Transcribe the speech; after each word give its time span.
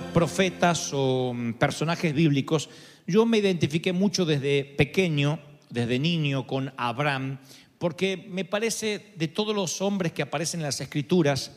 profetas 0.00 0.90
o 0.92 1.32
mm, 1.34 1.54
personajes 1.54 2.14
bíblicos, 2.14 2.68
yo 3.06 3.24
me 3.26 3.38
identifiqué 3.38 3.92
mucho 3.92 4.24
desde 4.24 4.64
pequeño, 4.64 5.38
desde 5.70 5.98
niño, 5.98 6.46
con 6.46 6.72
Abraham, 6.76 7.38
porque 7.78 8.26
me 8.30 8.44
parece 8.44 9.12
de 9.16 9.28
todos 9.28 9.54
los 9.54 9.80
hombres 9.80 10.12
que 10.12 10.22
aparecen 10.22 10.60
en 10.60 10.66
las 10.66 10.80
escrituras, 10.80 11.52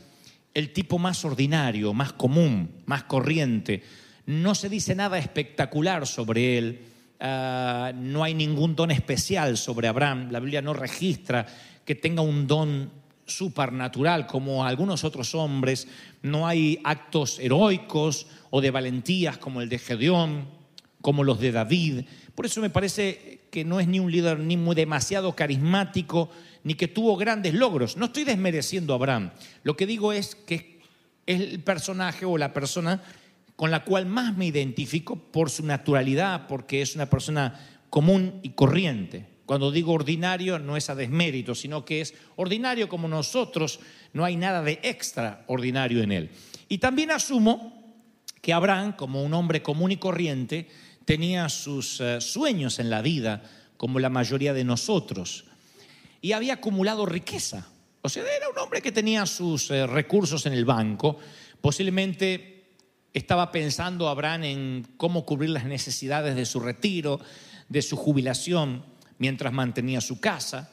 el 0.54 0.74
tipo 0.74 1.00
más 1.00 1.24
ordinario, 1.26 1.94
más 1.94 2.14
común, 2.14 2.84
más 2.86 3.04
corriente. 3.04 3.84
No 4.26 4.56
se 4.56 4.70
dice 4.70 4.96
nada 4.96 5.18
espectacular 5.18 6.06
sobre 6.06 6.58
él, 6.58 6.82
ah, 7.20 7.92
no 7.96 8.24
hay 8.24 8.34
ningún 8.34 8.76
don 8.76 8.92
especial 8.92 9.58
sobre 9.58 9.88
Abraham, 9.88 10.30
la 10.32 10.40
Biblia 10.40 10.62
no 10.62 10.74
registra 10.74 11.46
que 11.86 11.96
tenga 11.96 12.22
un 12.22 12.46
don 12.46 12.92
supernatural 13.30 14.28
como 14.28 14.66
algunos 14.66 15.04
otros 15.04 15.34
hombres, 15.36 15.88
no 16.22 16.48
hay 16.48 16.80
actos 16.84 17.40
heroicos 17.40 18.28
o 18.50 18.62
de 18.62 18.72
valentías 18.72 19.38
como 19.38 19.62
el 19.62 19.70
de 19.70 19.80
Gedeón, 19.80 20.48
como 21.02 21.24
los 21.24 21.40
de 21.40 21.52
David. 21.52 22.06
Por 22.36 22.46
eso 22.46 22.62
me 22.62 22.70
parece 22.70 23.42
que 23.52 23.64
no 23.66 23.80
es 23.80 23.88
ni 23.88 24.00
un 24.00 24.12
líder 24.12 24.40
ni 24.40 24.58
muy 24.58 24.76
demasiado 24.76 25.36
carismático, 25.36 26.30
ni 26.64 26.74
que 26.76 26.88
tuvo 26.88 27.16
grandes 27.16 27.54
logros. 27.54 27.98
No 27.98 28.08
estoy 28.08 28.24
desmereciendo 28.24 28.94
a 28.94 28.98
Abraham. 28.98 29.32
Lo 29.64 29.76
que 29.76 29.86
digo 29.86 30.14
es 30.14 30.36
que 30.36 30.82
es 31.26 31.42
el 31.42 31.60
personaje 31.62 32.26
o 32.26 32.38
la 32.38 32.54
persona 32.54 33.02
con 33.56 33.72
la 33.72 33.84
cual 33.84 34.06
más 34.06 34.38
me 34.38 34.46
identifico 34.46 35.16
por 35.18 35.50
su 35.50 35.66
naturalidad, 35.66 36.48
porque 36.48 36.82
es 36.82 36.96
una 36.96 37.10
persona 37.10 37.60
común 37.90 38.40
y 38.42 38.52
corriente. 38.52 39.28
Cuando 39.50 39.72
digo 39.72 39.94
ordinario 39.94 40.60
no 40.60 40.78
es 40.78 40.92
a 40.92 40.96
desmérito, 40.96 41.56
sino 41.56 41.84
que 41.84 42.02
es 42.02 42.14
ordinario 42.36 42.88
como 42.88 43.08
nosotros, 43.08 43.80
no 44.14 44.24
hay 44.24 44.36
nada 44.36 44.62
de 44.62 44.80
extraordinario 44.84 46.04
en 46.04 46.12
él. 46.12 46.30
Y 46.68 46.78
también 46.78 47.10
asumo 47.10 47.98
que 48.44 48.54
Abraham, 48.54 48.94
como 48.96 49.24
un 49.24 49.34
hombre 49.34 49.64
común 49.64 49.92
y 49.92 49.98
corriente, 49.98 50.70
tenía 51.04 51.50
sus 51.50 52.00
eh, 52.00 52.22
sueños 52.22 52.78
en 52.78 52.92
la 52.92 53.02
vida, 53.02 53.42
como 53.76 53.98
la 53.98 54.10
mayoría 54.10 54.54
de 54.54 54.64
nosotros, 54.64 55.46
y 56.22 56.34
había 56.34 56.54
acumulado 56.54 57.08
riqueza. 57.08 57.70
O 58.04 58.10
sea, 58.10 58.22
era 58.22 58.50
un 58.50 58.58
hombre 58.60 58.84
que 58.84 58.92
tenía 58.92 59.26
sus 59.26 59.72
eh, 59.72 59.88
recursos 59.88 60.46
en 60.46 60.54
el 60.54 60.66
banco, 60.66 61.18
posiblemente 61.60 62.76
estaba 63.16 63.52
pensando 63.52 64.10
Abraham 64.10 64.44
en 64.44 64.88
cómo 64.96 65.26
cubrir 65.26 65.50
las 65.50 65.66
necesidades 65.66 66.36
de 66.36 66.46
su 66.46 66.60
retiro, 66.60 67.20
de 67.68 67.82
su 67.82 67.98
jubilación, 67.98 68.84
mientras 69.20 69.54
mantenía 69.54 70.02
su 70.02 70.20
casa. 70.20 70.72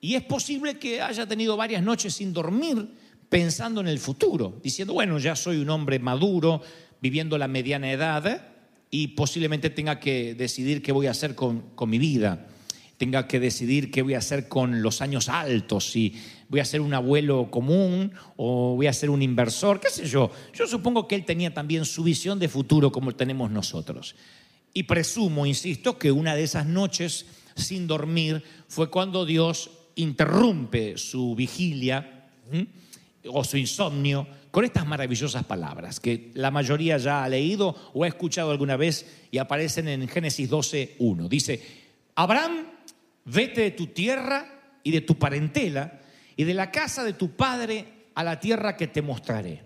Y 0.00 0.14
es 0.14 0.22
posible 0.22 0.78
que 0.78 1.02
haya 1.02 1.26
tenido 1.26 1.56
varias 1.56 1.82
noches 1.82 2.14
sin 2.14 2.32
dormir 2.32 2.88
pensando 3.28 3.80
en 3.80 3.88
el 3.88 3.98
futuro, 3.98 4.58
diciendo, 4.62 4.94
bueno, 4.94 5.18
ya 5.18 5.36
soy 5.36 5.58
un 5.58 5.70
hombre 5.70 5.98
maduro, 5.98 6.62
viviendo 7.00 7.38
la 7.38 7.46
mediana 7.46 7.92
edad, 7.92 8.48
y 8.90 9.08
posiblemente 9.08 9.70
tenga 9.70 10.00
que 10.00 10.34
decidir 10.34 10.82
qué 10.82 10.90
voy 10.90 11.06
a 11.06 11.12
hacer 11.12 11.34
con, 11.34 11.60
con 11.76 11.88
mi 11.88 11.98
vida, 11.98 12.48
tenga 12.96 13.28
que 13.28 13.38
decidir 13.38 13.90
qué 13.90 14.02
voy 14.02 14.14
a 14.14 14.18
hacer 14.18 14.48
con 14.48 14.82
los 14.82 15.00
años 15.00 15.28
altos, 15.28 15.90
si 15.90 16.14
voy 16.48 16.60
a 16.60 16.64
ser 16.64 16.80
un 16.80 16.92
abuelo 16.92 17.50
común 17.50 18.12
o 18.36 18.74
voy 18.74 18.88
a 18.88 18.92
ser 18.92 19.10
un 19.10 19.22
inversor, 19.22 19.80
qué 19.80 19.88
sé 19.88 20.06
yo. 20.06 20.30
Yo 20.52 20.66
supongo 20.66 21.06
que 21.06 21.14
él 21.14 21.24
tenía 21.24 21.54
también 21.54 21.84
su 21.84 22.02
visión 22.02 22.38
de 22.38 22.48
futuro 22.48 22.90
como 22.90 23.14
tenemos 23.14 23.50
nosotros. 23.50 24.16
Y 24.74 24.82
presumo, 24.82 25.46
insisto, 25.46 25.98
que 25.98 26.12
una 26.12 26.34
de 26.34 26.42
esas 26.42 26.66
noches 26.66 27.26
sin 27.54 27.86
dormir 27.86 28.42
fue 28.68 28.90
cuando 28.90 29.24
Dios 29.24 29.70
interrumpe 29.96 30.96
su 30.96 31.34
vigilia 31.34 32.28
o 33.26 33.44
su 33.44 33.56
insomnio 33.56 34.26
con 34.50 34.64
estas 34.64 34.86
maravillosas 34.86 35.44
palabras 35.44 36.00
que 36.00 36.30
la 36.34 36.50
mayoría 36.50 36.98
ya 36.98 37.24
ha 37.24 37.28
leído 37.28 37.76
o 37.94 38.04
ha 38.04 38.08
escuchado 38.08 38.50
alguna 38.50 38.76
vez 38.76 39.06
y 39.30 39.38
aparecen 39.38 39.88
en 39.88 40.08
Génesis 40.08 40.50
12.1. 40.50 41.28
Dice, 41.28 41.60
Abraham, 42.16 42.66
vete 43.24 43.62
de 43.62 43.70
tu 43.72 43.88
tierra 43.88 44.78
y 44.82 44.90
de 44.90 45.02
tu 45.02 45.16
parentela 45.16 46.00
y 46.36 46.44
de 46.44 46.54
la 46.54 46.70
casa 46.70 47.04
de 47.04 47.12
tu 47.12 47.32
padre 47.32 47.84
a 48.14 48.24
la 48.24 48.40
tierra 48.40 48.76
que 48.76 48.88
te 48.88 49.02
mostraré. 49.02 49.62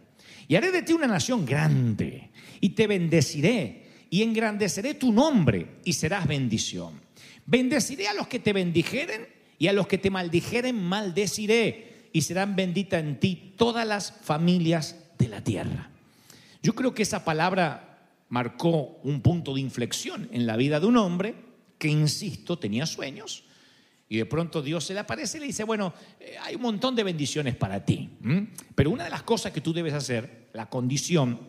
Y 0.49 0.57
haré 0.57 0.71
de 0.71 0.83
ti 0.83 0.93
una 0.93 1.07
nación 1.07 1.47
grande 1.47 2.31
y 2.61 2.71
te 2.71 2.87
bendeciré 2.87 3.85
y 4.11 4.23
engrandeceré 4.23 4.95
tu 4.95 5.13
nombre 5.13 5.79
y 5.85 5.95
serás 5.95 6.27
bendición. 6.27 7.04
Bendeciré 7.47 8.09
a 8.09 8.15
los 8.15 8.29
que 8.29 8.39
te 8.39 8.53
bendijeren 8.53 9.29
y 9.59 9.69
a 9.69 9.73
los 9.73 9.87
que 9.87 9.99
te 9.99 10.11
maldijeren 10.11 10.83
maldeciré 10.83 12.09
y 12.13 12.23
serán 12.23 12.57
benditas 12.57 13.03
en 13.03 13.19
ti 13.19 13.55
todas 13.57 13.87
las 13.87 14.13
familias 14.13 14.97
de 15.19 15.29
la 15.29 15.43
tierra. 15.43 15.91
Yo 16.63 16.75
creo 16.75 16.95
que 16.95 17.03
esa 17.03 17.25
palabra 17.25 17.99
marcó 18.29 18.99
un 19.03 19.21
punto 19.21 19.55
de 19.55 19.61
inflexión 19.61 20.29
en 20.33 20.47
la 20.47 20.57
vida 20.57 20.81
de 20.81 20.87
un 20.87 20.97
hombre 20.97 21.35
que, 21.79 21.89
insisto, 21.89 22.59
tenía 22.59 22.87
sueños 22.87 23.45
y 24.09 24.19
de 24.19 24.27
pronto 24.27 24.63
Dios 24.63 24.85
se 24.85 24.95
le 24.95 25.01
aparece 25.01 25.39
y 25.39 25.41
le 25.41 25.47
dice, 25.47 25.65
bueno, 25.65 25.93
eh, 26.21 26.37
hay 26.41 26.55
un 26.55 26.63
montón 26.63 26.95
de 26.95 27.03
bendiciones 27.03 27.57
para 27.57 27.85
ti, 27.85 28.11
pero 28.75 28.91
una 28.91 29.05
de 29.05 29.11
las 29.11 29.23
cosas 29.23 29.53
que 29.53 29.61
tú 29.61 29.73
debes 29.73 29.95
hacer, 29.95 30.49
la 30.53 30.69
condición, 30.69 31.41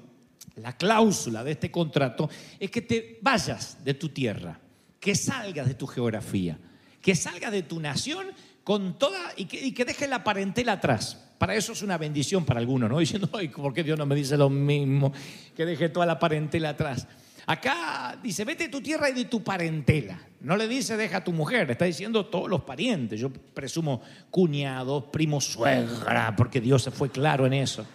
la 0.56 0.76
cláusula 0.76 1.44
de 1.44 1.52
este 1.52 1.70
contrato, 1.70 2.30
es 2.60 2.72
que 2.72 2.82
te 2.82 3.20
vayas 3.22 3.84
de 3.84 3.94
tu 3.94 4.10
tierra, 4.10 4.60
que 5.06 5.14
salgas 5.14 5.68
de 5.68 5.76
tu 5.76 5.86
geografía, 5.86 6.58
que 7.00 7.14
salgas 7.14 7.52
de 7.52 7.62
tu 7.62 7.80
nación 7.80 8.26
con 8.64 8.98
toda 8.98 9.20
y 9.38 9.46
que, 9.46 9.64
y 9.64 9.72
que 9.72 9.86
dejes 9.86 10.10
la 10.10 10.24
parentela 10.24 10.72
atrás. 10.72 11.24
Para 11.38 11.54
eso 11.54 11.74
es 11.74 11.84
una 11.84 12.00
bendición 12.00 12.44
para 12.44 12.60
algunos, 12.60 12.90
¿no? 12.90 12.98
Diciendo, 13.06 13.30
ay, 13.34 13.50
¿por 13.50 13.72
qué 13.72 13.84
Dios 13.84 14.00
no 14.00 14.08
me 14.08 14.16
dice 14.16 14.36
lo 14.36 14.50
mismo? 14.50 15.14
Que 15.56 15.64
deje 15.64 15.90
toda 15.90 16.08
la 16.08 16.18
parentela 16.18 16.70
atrás. 16.70 17.08
Acá 17.46 18.18
dice, 18.24 18.46
vete 18.46 18.64
de 18.64 18.70
tu 18.70 18.82
tierra 18.82 19.08
y 19.12 19.14
de 19.14 19.26
tu 19.26 19.44
parentela. 19.44 20.20
No 20.42 20.58
le 20.58 20.68
dice, 20.68 20.98
deja 20.98 21.18
a 21.18 21.24
tu 21.24 21.34
mujer, 21.34 21.70
está 21.70 21.86
diciendo 21.86 22.26
todos 22.26 22.50
los 22.50 22.62
parientes. 22.62 23.20
Yo 23.20 23.32
presumo 23.32 24.02
cuñados, 24.32 25.04
primos, 25.12 25.46
suegra, 25.46 26.36
porque 26.36 26.60
Dios 26.60 26.82
se 26.82 26.90
fue 26.90 27.12
claro 27.12 27.46
en 27.46 27.54
eso. 27.54 27.86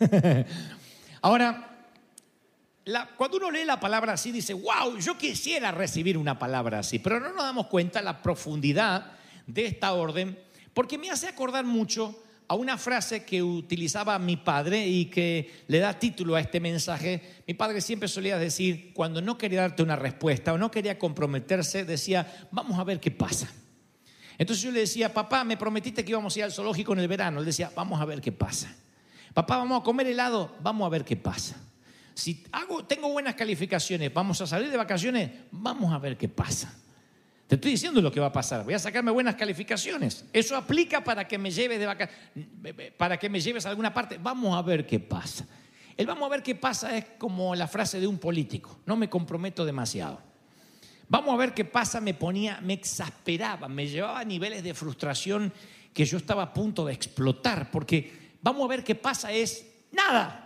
Ahora, 1.22 1.75
la- 2.86 3.06
cuando 3.16 3.36
uno 3.36 3.50
lee 3.50 3.64
la 3.64 3.78
palabra 3.78 4.14
así, 4.14 4.32
dice, 4.32 4.54
wow, 4.54 4.96
yo 4.98 5.18
quisiera 5.18 5.70
recibir 5.72 6.16
una 6.16 6.38
palabra 6.38 6.78
así, 6.78 6.98
pero 6.98 7.20
no 7.20 7.28
nos 7.32 7.42
damos 7.42 7.66
cuenta 7.66 8.00
la 8.00 8.22
profundidad 8.22 9.12
de 9.46 9.66
esta 9.66 9.92
orden, 9.92 10.38
porque 10.72 10.96
me 10.96 11.10
hace 11.10 11.28
acordar 11.28 11.64
mucho 11.64 12.22
a 12.48 12.54
una 12.54 12.78
frase 12.78 13.24
que 13.24 13.42
utilizaba 13.42 14.16
mi 14.20 14.36
padre 14.36 14.86
y 14.86 15.06
que 15.06 15.64
le 15.66 15.80
da 15.80 15.98
título 15.98 16.36
a 16.36 16.40
este 16.40 16.60
mensaje. 16.60 17.42
Mi 17.44 17.54
padre 17.54 17.80
siempre 17.80 18.08
solía 18.08 18.38
decir, 18.38 18.92
cuando 18.94 19.20
no 19.20 19.36
quería 19.36 19.62
darte 19.62 19.82
una 19.82 19.96
respuesta 19.96 20.52
o 20.52 20.58
no 20.58 20.70
quería 20.70 20.96
comprometerse, 20.96 21.84
decía, 21.84 22.46
vamos 22.52 22.78
a 22.78 22.84
ver 22.84 23.00
qué 23.00 23.10
pasa. 23.10 23.48
Entonces 24.38 24.62
yo 24.62 24.70
le 24.70 24.80
decía, 24.80 25.12
papá, 25.12 25.42
me 25.42 25.56
prometiste 25.56 26.04
que 26.04 26.10
íbamos 26.12 26.36
a 26.36 26.38
ir 26.38 26.44
al 26.44 26.52
zoológico 26.52 26.92
en 26.92 27.00
el 27.00 27.08
verano. 27.08 27.40
Él 27.40 27.46
decía, 27.46 27.72
vamos 27.74 28.00
a 28.00 28.04
ver 28.04 28.20
qué 28.20 28.30
pasa. 28.30 28.72
Papá, 29.34 29.56
vamos 29.56 29.80
a 29.80 29.82
comer 29.82 30.06
helado, 30.06 30.54
vamos 30.60 30.86
a 30.86 30.90
ver 30.90 31.04
qué 31.04 31.16
pasa. 31.16 31.56
Si 32.16 32.42
hago, 32.50 32.82
tengo 32.86 33.10
buenas 33.12 33.34
calificaciones, 33.34 34.12
vamos 34.12 34.40
a 34.40 34.46
salir 34.46 34.70
de 34.70 34.76
vacaciones, 34.78 35.30
vamos 35.50 35.92
a 35.92 35.98
ver 35.98 36.16
qué 36.16 36.30
pasa. 36.30 36.74
Te 37.46 37.56
estoy 37.56 37.72
diciendo 37.72 38.00
lo 38.00 38.10
que 38.10 38.18
va 38.20 38.28
a 38.28 38.32
pasar. 38.32 38.64
Voy 38.64 38.72
a 38.72 38.78
sacarme 38.78 39.10
buenas 39.10 39.34
calificaciones. 39.34 40.24
Eso 40.32 40.56
aplica 40.56 41.04
para 41.04 41.28
que 41.28 41.36
me 41.36 41.50
lleves 41.50 41.78
de 41.78 41.84
vaca- 41.86 42.08
para 42.96 43.18
que 43.18 43.28
me 43.28 43.38
lleves 43.38 43.66
a 43.66 43.68
alguna 43.68 43.92
parte. 43.92 44.18
Vamos 44.18 44.56
a 44.56 44.62
ver 44.62 44.86
qué 44.86 44.98
pasa. 44.98 45.46
El 45.94 46.06
vamos 46.06 46.26
a 46.26 46.30
ver 46.30 46.42
qué 46.42 46.54
pasa 46.54 46.96
es 46.96 47.04
como 47.18 47.54
la 47.54 47.68
frase 47.68 48.00
de 48.00 48.06
un 48.06 48.18
político. 48.18 48.80
No 48.86 48.96
me 48.96 49.10
comprometo 49.10 49.64
demasiado. 49.66 50.18
Vamos 51.08 51.34
a 51.34 51.36
ver 51.36 51.52
qué 51.52 51.66
pasa, 51.66 52.00
me 52.00 52.14
ponía, 52.14 52.60
me 52.62 52.72
exasperaba, 52.72 53.68
me 53.68 53.86
llevaba 53.86 54.20
a 54.20 54.24
niveles 54.24 54.64
de 54.64 54.72
frustración 54.74 55.52
que 55.92 56.06
yo 56.06 56.16
estaba 56.16 56.42
a 56.44 56.52
punto 56.54 56.84
de 56.86 56.94
explotar, 56.94 57.70
porque 57.70 58.34
vamos 58.42 58.64
a 58.64 58.68
ver 58.68 58.82
qué 58.82 58.94
pasa 58.94 59.30
es 59.32 59.66
nada. 59.92 60.45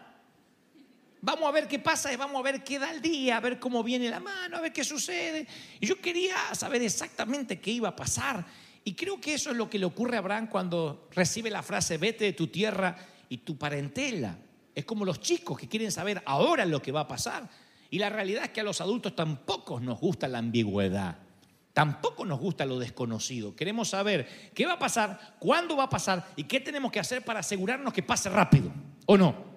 Vamos 1.22 1.48
a 1.48 1.52
ver 1.52 1.68
qué 1.68 1.78
pasa, 1.78 2.10
es 2.10 2.16
vamos 2.16 2.40
a 2.40 2.42
ver 2.42 2.64
qué 2.64 2.78
da 2.78 2.90
el 2.90 3.02
día, 3.02 3.36
a 3.36 3.40
ver 3.40 3.58
cómo 3.58 3.82
viene 3.82 4.08
la 4.08 4.20
mano, 4.20 4.56
a 4.56 4.60
ver 4.60 4.72
qué 4.72 4.82
sucede. 4.82 5.46
Y 5.78 5.86
yo 5.86 6.00
quería 6.00 6.36
saber 6.54 6.80
exactamente 6.82 7.60
qué 7.60 7.72
iba 7.72 7.90
a 7.90 7.96
pasar. 7.96 8.46
Y 8.84 8.94
creo 8.94 9.20
que 9.20 9.34
eso 9.34 9.50
es 9.50 9.56
lo 9.56 9.68
que 9.68 9.78
le 9.78 9.84
ocurre 9.84 10.16
a 10.16 10.20
Abraham 10.20 10.46
cuando 10.46 11.08
recibe 11.12 11.50
la 11.50 11.62
frase, 11.62 11.98
vete 11.98 12.24
de 12.24 12.32
tu 12.32 12.46
tierra 12.46 12.96
y 13.28 13.38
tu 13.38 13.58
parentela. 13.58 14.38
Es 14.74 14.86
como 14.86 15.04
los 15.04 15.20
chicos 15.20 15.58
que 15.58 15.68
quieren 15.68 15.92
saber 15.92 16.22
ahora 16.24 16.64
lo 16.64 16.80
que 16.80 16.92
va 16.92 17.00
a 17.00 17.08
pasar. 17.08 17.48
Y 17.90 17.98
la 17.98 18.08
realidad 18.08 18.44
es 18.44 18.50
que 18.50 18.60
a 18.60 18.64
los 18.64 18.80
adultos 18.80 19.14
tampoco 19.14 19.78
nos 19.78 20.00
gusta 20.00 20.26
la 20.26 20.38
ambigüedad. 20.38 21.18
Tampoco 21.74 22.24
nos 22.24 22.40
gusta 22.40 22.64
lo 22.64 22.78
desconocido. 22.78 23.54
Queremos 23.54 23.90
saber 23.90 24.52
qué 24.54 24.64
va 24.64 24.74
a 24.74 24.78
pasar, 24.78 25.36
cuándo 25.38 25.76
va 25.76 25.84
a 25.84 25.90
pasar 25.90 26.26
y 26.36 26.44
qué 26.44 26.60
tenemos 26.60 26.90
que 26.90 27.00
hacer 27.00 27.22
para 27.24 27.40
asegurarnos 27.40 27.92
que 27.92 28.02
pase 28.02 28.30
rápido. 28.30 28.72
¿O 29.06 29.18
no? 29.18 29.49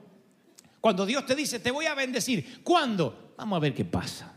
Cuando 0.84 1.06
Dios 1.06 1.26
te 1.26 1.34
dice, 1.34 1.62
te 1.62 1.72
voy 1.72 1.86
a 1.86 1.96
bendecir, 1.96 2.62
¿cuándo? 2.62 3.36
Vamos 3.38 3.56
a 3.56 3.60
ver 3.62 3.74
qué 3.74 3.86
pasa. 3.86 4.34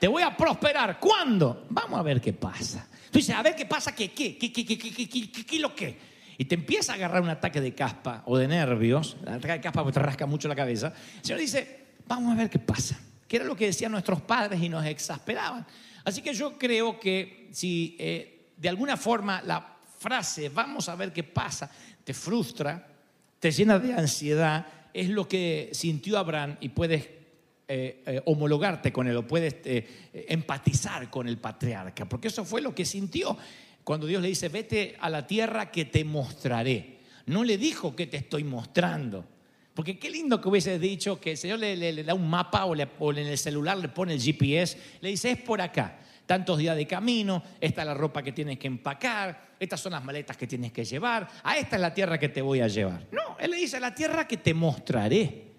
Te 0.00 0.08
voy 0.08 0.24
a 0.24 0.36
prosperar, 0.36 0.98
¿cuándo? 0.98 1.66
Vamos 1.70 2.00
a 2.00 2.02
ver 2.02 2.20
qué 2.20 2.32
pasa. 2.32 2.88
Tú 3.08 3.20
dices, 3.20 3.32
a 3.32 3.42
ver 3.44 3.54
qué 3.54 3.64
pasa, 3.64 3.94
¿qué, 3.94 4.10
qué, 4.10 4.36
qué, 4.36 4.52
qué, 4.52 4.66
qué, 4.66 4.76
qué, 4.76 4.92
qué, 4.92 5.08
qué, 5.08 5.30
qué, 5.30 5.46
qué, 5.46 5.58
lo 5.60 5.72
qué? 5.72 5.96
Y 6.36 6.46
te 6.46 6.56
empieza 6.56 6.90
a 6.90 6.94
agarrar 6.96 7.22
un 7.22 7.28
ataque 7.28 7.60
de 7.60 7.72
caspa 7.72 8.24
o 8.26 8.36
de 8.36 8.48
nervios, 8.48 9.16
el 9.22 9.34
ataque 9.34 9.52
de 9.52 9.60
caspa 9.60 9.92
te 9.92 10.00
rasca 10.00 10.26
mucho 10.26 10.48
la 10.48 10.56
cabeza. 10.56 10.92
El 11.18 11.24
Señor 11.26 11.38
dice, 11.38 11.86
vamos 12.08 12.32
a 12.32 12.36
ver 12.36 12.50
qué 12.50 12.58
pasa. 12.58 12.98
Que 13.28 13.36
era 13.36 13.44
lo 13.44 13.54
que 13.54 13.66
decían 13.66 13.92
nuestros 13.92 14.20
padres 14.22 14.60
y 14.60 14.68
nos 14.68 14.84
exasperaban. 14.84 15.64
Así 16.04 16.22
que 16.22 16.34
yo 16.34 16.58
creo 16.58 16.98
que 16.98 17.50
si 17.52 17.94
eh, 18.00 18.50
de 18.56 18.68
alguna 18.68 18.96
forma 18.96 19.42
la 19.42 19.76
frase 20.00 20.48
vamos 20.48 20.88
a 20.88 20.96
ver 20.96 21.12
qué 21.12 21.22
pasa 21.22 21.70
te 22.02 22.12
frustra, 22.12 22.91
te 23.42 23.50
llena 23.50 23.80
de 23.80 23.92
ansiedad, 23.92 24.68
es 24.94 25.08
lo 25.08 25.26
que 25.26 25.68
sintió 25.72 26.16
Abraham 26.16 26.58
y 26.60 26.68
puedes 26.68 27.02
eh, 27.66 28.00
eh, 28.06 28.22
homologarte 28.26 28.92
con 28.92 29.08
él 29.08 29.16
o 29.16 29.26
puedes 29.26 29.56
eh, 29.64 29.84
empatizar 30.28 31.10
con 31.10 31.26
el 31.26 31.38
patriarca, 31.38 32.08
porque 32.08 32.28
eso 32.28 32.44
fue 32.44 32.60
lo 32.62 32.72
que 32.72 32.84
sintió 32.84 33.36
cuando 33.82 34.06
Dios 34.06 34.22
le 34.22 34.28
dice, 34.28 34.48
vete 34.48 34.94
a 35.00 35.10
la 35.10 35.26
tierra 35.26 35.72
que 35.72 35.86
te 35.86 36.04
mostraré. 36.04 36.98
No 37.26 37.42
le 37.42 37.58
dijo 37.58 37.96
que 37.96 38.06
te 38.06 38.18
estoy 38.18 38.44
mostrando. 38.44 39.24
Porque 39.74 39.98
qué 39.98 40.08
lindo 40.08 40.40
que 40.40 40.48
hubiese 40.48 40.78
dicho 40.78 41.18
que 41.18 41.32
el 41.32 41.36
Señor 41.36 41.58
le 41.58 42.04
da 42.04 42.14
un 42.14 42.30
mapa 42.30 42.64
o, 42.66 42.76
le- 42.76 42.86
o 43.00 43.10
en 43.10 43.26
el 43.26 43.38
celular 43.38 43.76
le 43.78 43.88
pone 43.88 44.12
el 44.14 44.20
GPS, 44.22 44.78
le 45.00 45.08
dice, 45.08 45.32
es 45.32 45.38
por 45.38 45.60
acá. 45.60 45.98
Tantos 46.26 46.58
días 46.58 46.76
de 46.76 46.86
camino, 46.86 47.42
esta 47.60 47.82
es 47.82 47.86
la 47.86 47.94
ropa 47.94 48.22
que 48.22 48.32
tienes 48.32 48.58
que 48.58 48.66
empacar, 48.66 49.52
estas 49.58 49.80
son 49.80 49.92
las 49.92 50.04
maletas 50.04 50.36
que 50.36 50.46
tienes 50.46 50.72
que 50.72 50.84
llevar, 50.84 51.28
a 51.42 51.56
esta 51.56 51.76
es 51.76 51.82
la 51.82 51.92
tierra 51.92 52.18
que 52.18 52.28
te 52.28 52.42
voy 52.42 52.60
a 52.60 52.68
llevar. 52.68 53.06
No, 53.12 53.36
Él 53.38 53.50
le 53.50 53.56
dice, 53.58 53.78
la 53.80 53.94
tierra 53.94 54.26
que 54.26 54.36
te 54.36 54.54
mostraré. 54.54 55.52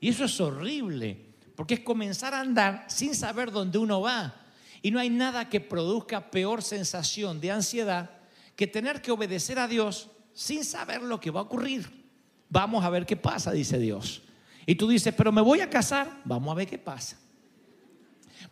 Y 0.00 0.08
eso 0.08 0.24
es 0.24 0.40
horrible, 0.40 1.16
porque 1.56 1.74
es 1.74 1.80
comenzar 1.80 2.34
a 2.34 2.40
andar 2.40 2.84
sin 2.88 3.14
saber 3.14 3.50
dónde 3.50 3.78
uno 3.78 4.00
va. 4.00 4.34
Y 4.82 4.90
no 4.90 5.00
hay 5.00 5.10
nada 5.10 5.48
que 5.48 5.60
produzca 5.60 6.30
peor 6.30 6.62
sensación 6.62 7.40
de 7.40 7.50
ansiedad 7.50 8.10
que 8.54 8.66
tener 8.66 9.02
que 9.02 9.10
obedecer 9.10 9.58
a 9.58 9.68
Dios 9.68 10.10
sin 10.34 10.64
saber 10.64 11.02
lo 11.02 11.20
que 11.20 11.30
va 11.30 11.40
a 11.40 11.44
ocurrir. 11.44 12.06
Vamos 12.48 12.84
a 12.84 12.90
ver 12.90 13.06
qué 13.06 13.16
pasa, 13.16 13.52
dice 13.52 13.78
Dios. 13.78 14.22
Y 14.66 14.74
tú 14.74 14.88
dices, 14.88 15.14
pero 15.16 15.32
me 15.32 15.40
voy 15.40 15.60
a 15.60 15.70
casar, 15.70 16.20
vamos 16.24 16.52
a 16.52 16.54
ver 16.54 16.68
qué 16.68 16.78
pasa. 16.78 17.16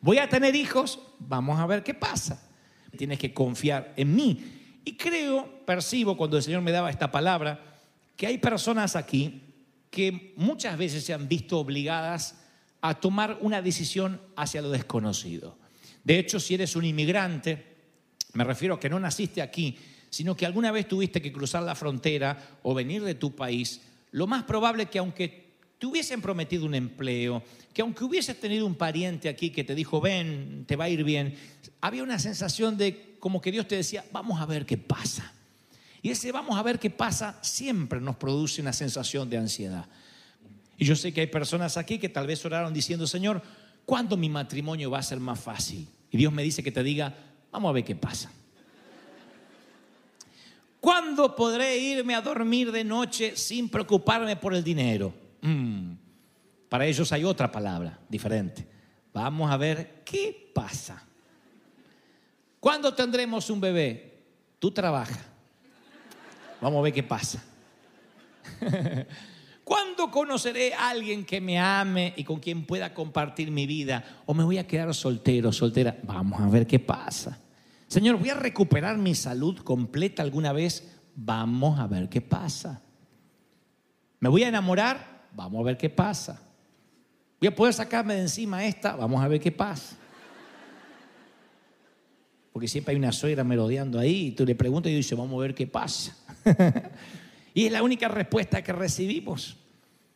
Voy 0.00 0.18
a 0.18 0.28
tener 0.28 0.54
hijos, 0.54 1.00
vamos 1.18 1.58
a 1.58 1.66
ver 1.66 1.82
qué 1.82 1.94
pasa. 1.94 2.48
Tienes 2.96 3.18
que 3.18 3.32
confiar 3.32 3.92
en 3.96 4.14
mí. 4.14 4.80
Y 4.84 4.96
creo, 4.96 5.64
percibo 5.66 6.16
cuando 6.16 6.36
el 6.36 6.42
Señor 6.42 6.62
me 6.62 6.72
daba 6.72 6.90
esta 6.90 7.10
palabra, 7.10 7.80
que 8.16 8.26
hay 8.26 8.38
personas 8.38 8.96
aquí 8.96 9.42
que 9.90 10.32
muchas 10.36 10.76
veces 10.78 11.04
se 11.04 11.12
han 11.12 11.28
visto 11.28 11.58
obligadas 11.58 12.36
a 12.80 12.94
tomar 12.94 13.38
una 13.40 13.62
decisión 13.62 14.20
hacia 14.36 14.62
lo 14.62 14.70
desconocido. 14.70 15.58
De 16.04 16.18
hecho, 16.18 16.38
si 16.38 16.54
eres 16.54 16.76
un 16.76 16.84
inmigrante, 16.84 17.76
me 18.34 18.44
refiero 18.44 18.74
a 18.74 18.80
que 18.80 18.88
no 18.88 19.00
naciste 19.00 19.42
aquí, 19.42 19.76
sino 20.10 20.36
que 20.36 20.46
alguna 20.46 20.70
vez 20.70 20.86
tuviste 20.86 21.20
que 21.20 21.32
cruzar 21.32 21.62
la 21.62 21.74
frontera 21.74 22.58
o 22.62 22.74
venir 22.74 23.02
de 23.02 23.14
tu 23.14 23.34
país, 23.34 23.82
lo 24.12 24.26
más 24.26 24.44
probable 24.44 24.84
es 24.84 24.90
que 24.90 24.98
aunque 24.98 25.45
te 25.78 25.86
hubiesen 25.86 26.22
prometido 26.22 26.64
un 26.64 26.74
empleo, 26.74 27.42
que 27.74 27.82
aunque 27.82 28.04
hubieses 28.04 28.40
tenido 28.40 28.66
un 28.66 28.74
pariente 28.74 29.28
aquí 29.28 29.50
que 29.50 29.64
te 29.64 29.74
dijo, 29.74 30.00
ven, 30.00 30.64
te 30.66 30.76
va 30.76 30.84
a 30.84 30.88
ir 30.88 31.04
bien, 31.04 31.34
había 31.80 32.02
una 32.02 32.18
sensación 32.18 32.76
de 32.76 33.16
como 33.20 33.40
que 33.40 33.52
Dios 33.52 33.68
te 33.68 33.76
decía, 33.76 34.04
vamos 34.12 34.40
a 34.40 34.46
ver 34.46 34.64
qué 34.64 34.78
pasa. 34.78 35.32
Y 36.00 36.10
ese 36.10 36.32
vamos 36.32 36.58
a 36.58 36.62
ver 36.62 36.78
qué 36.78 36.88
pasa 36.88 37.38
siempre 37.42 38.00
nos 38.00 38.16
produce 38.16 38.62
una 38.62 38.72
sensación 38.72 39.28
de 39.28 39.38
ansiedad. 39.38 39.86
Y 40.78 40.84
yo 40.84 40.94
sé 40.94 41.12
que 41.12 41.22
hay 41.22 41.26
personas 41.26 41.76
aquí 41.76 41.98
que 41.98 42.08
tal 42.08 42.26
vez 42.26 42.44
oraron 42.44 42.72
diciendo, 42.72 43.06
Señor, 43.06 43.42
¿cuándo 43.84 44.16
mi 44.16 44.28
matrimonio 44.28 44.90
va 44.90 44.98
a 44.98 45.02
ser 45.02 45.20
más 45.20 45.40
fácil? 45.40 45.86
Y 46.10 46.16
Dios 46.16 46.32
me 46.32 46.42
dice 46.42 46.62
que 46.62 46.72
te 46.72 46.82
diga, 46.82 47.14
vamos 47.50 47.70
a 47.70 47.72
ver 47.72 47.84
qué 47.84 47.96
pasa. 47.96 48.30
¿Cuándo 50.80 51.34
podré 51.34 51.76
irme 51.78 52.14
a 52.14 52.20
dormir 52.20 52.70
de 52.70 52.84
noche 52.84 53.36
sin 53.36 53.68
preocuparme 53.68 54.36
por 54.36 54.54
el 54.54 54.62
dinero? 54.62 55.25
Mm, 55.42 55.94
Para 56.68 56.86
ellos 56.86 57.12
hay 57.12 57.24
otra 57.24 57.50
palabra 57.50 57.98
diferente. 58.08 58.66
Vamos 59.12 59.50
a 59.50 59.56
ver 59.56 60.02
qué 60.04 60.50
pasa. 60.54 61.02
¿Cuándo 62.60 62.92
tendremos 62.94 63.48
un 63.50 63.60
bebé? 63.60 64.24
Tú 64.58 64.70
trabaja. 64.70 65.20
Vamos 66.60 66.78
a 66.78 66.82
ver 66.82 66.92
qué 66.92 67.02
pasa. 67.02 67.42
¿Cuándo 69.64 70.10
conoceré 70.10 70.74
a 70.74 70.90
alguien 70.90 71.24
que 71.24 71.40
me 71.40 71.58
ame 71.58 72.14
y 72.16 72.24
con 72.24 72.38
quien 72.38 72.64
pueda 72.66 72.94
compartir 72.94 73.50
mi 73.50 73.66
vida? 73.66 74.22
¿O 74.24 74.34
me 74.34 74.44
voy 74.44 74.58
a 74.58 74.66
quedar 74.66 74.94
soltero, 74.94 75.50
soltera? 75.52 75.98
Vamos 76.04 76.40
a 76.40 76.48
ver 76.48 76.66
qué 76.66 76.78
pasa. 76.78 77.38
Señor, 77.88 78.16
¿voy 78.16 78.30
a 78.30 78.34
recuperar 78.34 78.96
mi 78.98 79.14
salud 79.14 79.58
completa 79.58 80.22
alguna 80.22 80.52
vez? 80.52 80.96
Vamos 81.14 81.78
a 81.78 81.86
ver 81.86 82.08
qué 82.08 82.20
pasa. 82.20 82.82
¿Me 84.20 84.28
voy 84.28 84.44
a 84.44 84.48
enamorar? 84.48 85.15
Vamos 85.36 85.60
a 85.60 85.64
ver 85.64 85.76
qué 85.76 85.90
pasa. 85.90 86.40
¿Voy 87.38 87.48
a 87.48 87.54
poder 87.54 87.74
sacarme 87.74 88.14
de 88.14 88.22
encima 88.22 88.64
esta? 88.64 88.96
Vamos 88.96 89.22
a 89.22 89.28
ver 89.28 89.38
qué 89.38 89.52
pasa. 89.52 89.94
Porque 92.54 92.66
siempre 92.66 92.92
hay 92.92 92.98
una 92.98 93.12
suegra 93.12 93.44
merodeando 93.44 93.98
ahí 93.98 94.28
y 94.28 94.30
tú 94.30 94.46
le 94.46 94.54
preguntas 94.54 94.90
y 94.90 94.94
dice, 94.94 95.14
vamos 95.14 95.38
a 95.38 95.42
ver 95.42 95.54
qué 95.54 95.66
pasa. 95.66 96.16
y 97.54 97.66
es 97.66 97.72
la 97.72 97.82
única 97.82 98.08
respuesta 98.08 98.64
que 98.64 98.72
recibimos. 98.72 99.58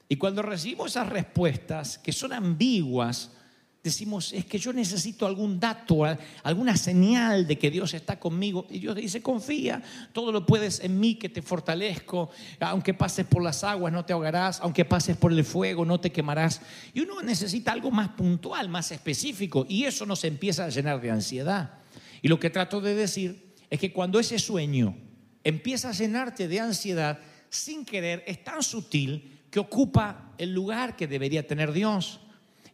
Y 0.08 0.16
cuando 0.16 0.40
recibimos 0.40 0.92
esas 0.92 1.10
respuestas 1.10 1.98
que 1.98 2.12
son 2.12 2.32
ambiguas, 2.32 3.36
decimos, 3.82 4.32
es 4.32 4.44
que 4.44 4.58
yo 4.58 4.72
necesito 4.72 5.26
algún 5.26 5.58
dato, 5.58 6.04
alguna 6.42 6.76
señal 6.76 7.46
de 7.46 7.58
que 7.58 7.70
Dios 7.70 7.94
está 7.94 8.18
conmigo. 8.18 8.66
Y 8.70 8.78
Dios 8.78 8.94
dice, 8.94 9.22
confía, 9.22 9.82
todo 10.12 10.32
lo 10.32 10.44
puedes 10.44 10.80
en 10.80 11.00
mí 11.00 11.14
que 11.14 11.28
te 11.28 11.42
fortalezco. 11.42 12.30
Aunque 12.60 12.94
pases 12.94 13.26
por 13.26 13.42
las 13.42 13.64
aguas, 13.64 13.92
no 13.92 14.04
te 14.04 14.12
ahogarás. 14.12 14.60
Aunque 14.60 14.84
pases 14.84 15.16
por 15.16 15.32
el 15.32 15.44
fuego, 15.44 15.84
no 15.84 16.00
te 16.00 16.12
quemarás. 16.12 16.60
Y 16.92 17.00
uno 17.00 17.22
necesita 17.22 17.72
algo 17.72 17.90
más 17.90 18.10
puntual, 18.10 18.68
más 18.68 18.92
específico. 18.92 19.64
Y 19.68 19.84
eso 19.84 20.04
nos 20.04 20.24
empieza 20.24 20.66
a 20.66 20.68
llenar 20.68 21.00
de 21.00 21.10
ansiedad. 21.10 21.78
Y 22.22 22.28
lo 22.28 22.38
que 22.38 22.50
trato 22.50 22.80
de 22.80 22.94
decir 22.94 23.54
es 23.70 23.80
que 23.80 23.92
cuando 23.92 24.20
ese 24.20 24.38
sueño 24.38 24.96
empieza 25.42 25.88
a 25.88 25.92
llenarte 25.92 26.48
de 26.48 26.60
ansiedad, 26.60 27.18
sin 27.48 27.84
querer, 27.84 28.22
es 28.26 28.44
tan 28.44 28.62
sutil 28.62 29.40
que 29.50 29.58
ocupa 29.58 30.32
el 30.38 30.54
lugar 30.54 30.96
que 30.96 31.06
debería 31.06 31.46
tener 31.46 31.72
Dios. 31.72 32.20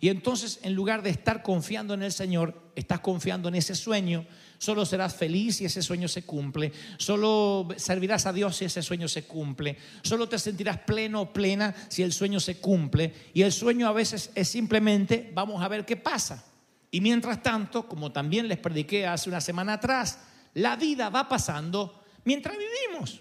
Y 0.00 0.08
entonces, 0.08 0.60
en 0.62 0.74
lugar 0.74 1.02
de 1.02 1.10
estar 1.10 1.42
confiando 1.42 1.94
en 1.94 2.02
el 2.02 2.12
Señor, 2.12 2.70
estás 2.74 3.00
confiando 3.00 3.48
en 3.48 3.54
ese 3.54 3.74
sueño. 3.74 4.26
Solo 4.58 4.84
serás 4.84 5.14
feliz 5.14 5.56
si 5.56 5.64
ese 5.64 5.82
sueño 5.82 6.08
se 6.08 6.22
cumple. 6.22 6.72
Solo 6.98 7.68
servirás 7.76 8.26
a 8.26 8.32
Dios 8.32 8.56
si 8.56 8.66
ese 8.66 8.82
sueño 8.82 9.08
se 9.08 9.24
cumple. 9.24 9.76
Solo 10.02 10.28
te 10.28 10.38
sentirás 10.38 10.78
pleno 10.78 11.22
o 11.22 11.32
plena 11.32 11.74
si 11.88 12.02
el 12.02 12.12
sueño 12.12 12.40
se 12.40 12.58
cumple. 12.58 13.12
Y 13.34 13.42
el 13.42 13.52
sueño 13.52 13.88
a 13.88 13.92
veces 13.92 14.30
es 14.34 14.48
simplemente, 14.48 15.30
vamos 15.34 15.62
a 15.62 15.68
ver 15.68 15.84
qué 15.84 15.96
pasa. 15.96 16.44
Y 16.90 17.00
mientras 17.00 17.42
tanto, 17.42 17.88
como 17.88 18.12
también 18.12 18.48
les 18.48 18.58
prediqué 18.58 19.06
hace 19.06 19.28
una 19.28 19.40
semana 19.40 19.74
atrás, 19.74 20.18
la 20.54 20.76
vida 20.76 21.10
va 21.10 21.28
pasando 21.28 22.02
mientras 22.24 22.56
vivimos. 22.56 23.20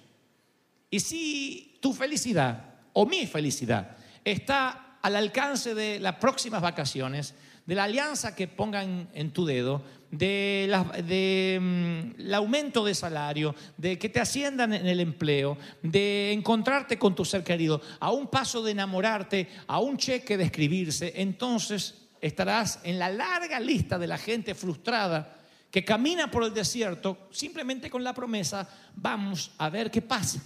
Y 0.90 1.00
si 1.00 1.78
tu 1.82 1.94
felicidad 1.94 2.76
o 2.94 3.06
mi 3.06 3.26
felicidad 3.28 3.98
está 4.24 4.85
al 5.06 5.16
alcance 5.16 5.76
de 5.76 6.00
las 6.00 6.16
próximas 6.16 6.62
vacaciones, 6.62 7.36
de 7.66 7.76
la 7.76 7.84
alianza 7.84 8.36
que 8.36 8.48
pongan 8.48 9.08
en 9.14 9.32
tu 9.32 9.46
dedo, 9.46 9.84
de, 10.10 10.66
la- 10.70 10.84
de, 10.84 11.60
mm, 11.62 12.22
el 12.22 12.34
aumento 12.34 12.84
de 12.84 12.96
salario, 12.96 13.54
de 13.78 14.00
que 14.00 14.10
te 14.10 14.20
asciendan 14.20 14.74
en 14.74 14.88
el 14.88 15.00
empleo, 15.00 15.58
de 15.84 16.32
encontrarte 16.32 16.98
con 16.98 17.14
tu 17.16 17.24
ser 17.24 17.44
querido, 17.44 17.82
a 18.00 18.12
un 18.12 18.28
paso 18.28 18.64
de 18.64 18.72
enamorarte, 18.72 19.48
a 19.68 19.80
un 19.80 19.98
cheque 19.98 20.38
de 20.38 20.46
escribirse, 20.46 21.14
entonces 21.18 21.96
estarás 22.22 22.80
en 22.84 22.98
la 22.98 23.10
larga 23.10 23.60
lista 23.60 24.00
de 24.00 24.08
la 24.08 24.18
gente 24.18 24.56
frustrada 24.56 25.38
que 25.70 25.86
camina 25.86 26.32
por 26.32 26.44
el 26.44 26.54
desierto 26.54 27.28
simplemente 27.32 27.90
con 27.92 28.04
la 28.04 28.14
promesa, 28.14 28.68
vamos 28.96 29.52
a 29.60 29.70
ver 29.70 29.92
qué 29.92 30.02
pasa. 30.02 30.42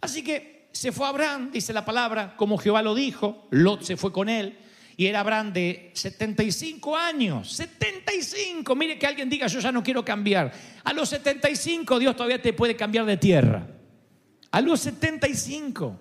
Así 0.00 0.22
que 0.22 0.61
se 0.72 0.92
fue 0.92 1.06
Abraham, 1.06 1.50
dice 1.52 1.72
la 1.72 1.84
palabra, 1.84 2.34
como 2.36 2.58
Jehová 2.58 2.82
lo 2.82 2.94
dijo, 2.94 3.46
Lot 3.50 3.82
se 3.82 3.96
fue 3.96 4.12
con 4.12 4.28
él, 4.28 4.58
y 4.96 5.06
era 5.06 5.20
Abraham 5.20 5.52
de 5.52 5.90
75 5.94 6.96
años, 6.96 7.52
75, 7.52 8.74
mire 8.74 8.98
que 8.98 9.06
alguien 9.06 9.28
diga, 9.28 9.46
yo 9.46 9.60
ya 9.60 9.72
no 9.72 9.82
quiero 9.82 10.04
cambiar. 10.04 10.52
A 10.84 10.92
los 10.92 11.08
75 11.08 11.98
Dios 11.98 12.16
todavía 12.16 12.40
te 12.40 12.52
puede 12.52 12.76
cambiar 12.76 13.04
de 13.04 13.16
tierra. 13.16 13.66
A 14.50 14.60
los 14.60 14.80
75. 14.80 15.98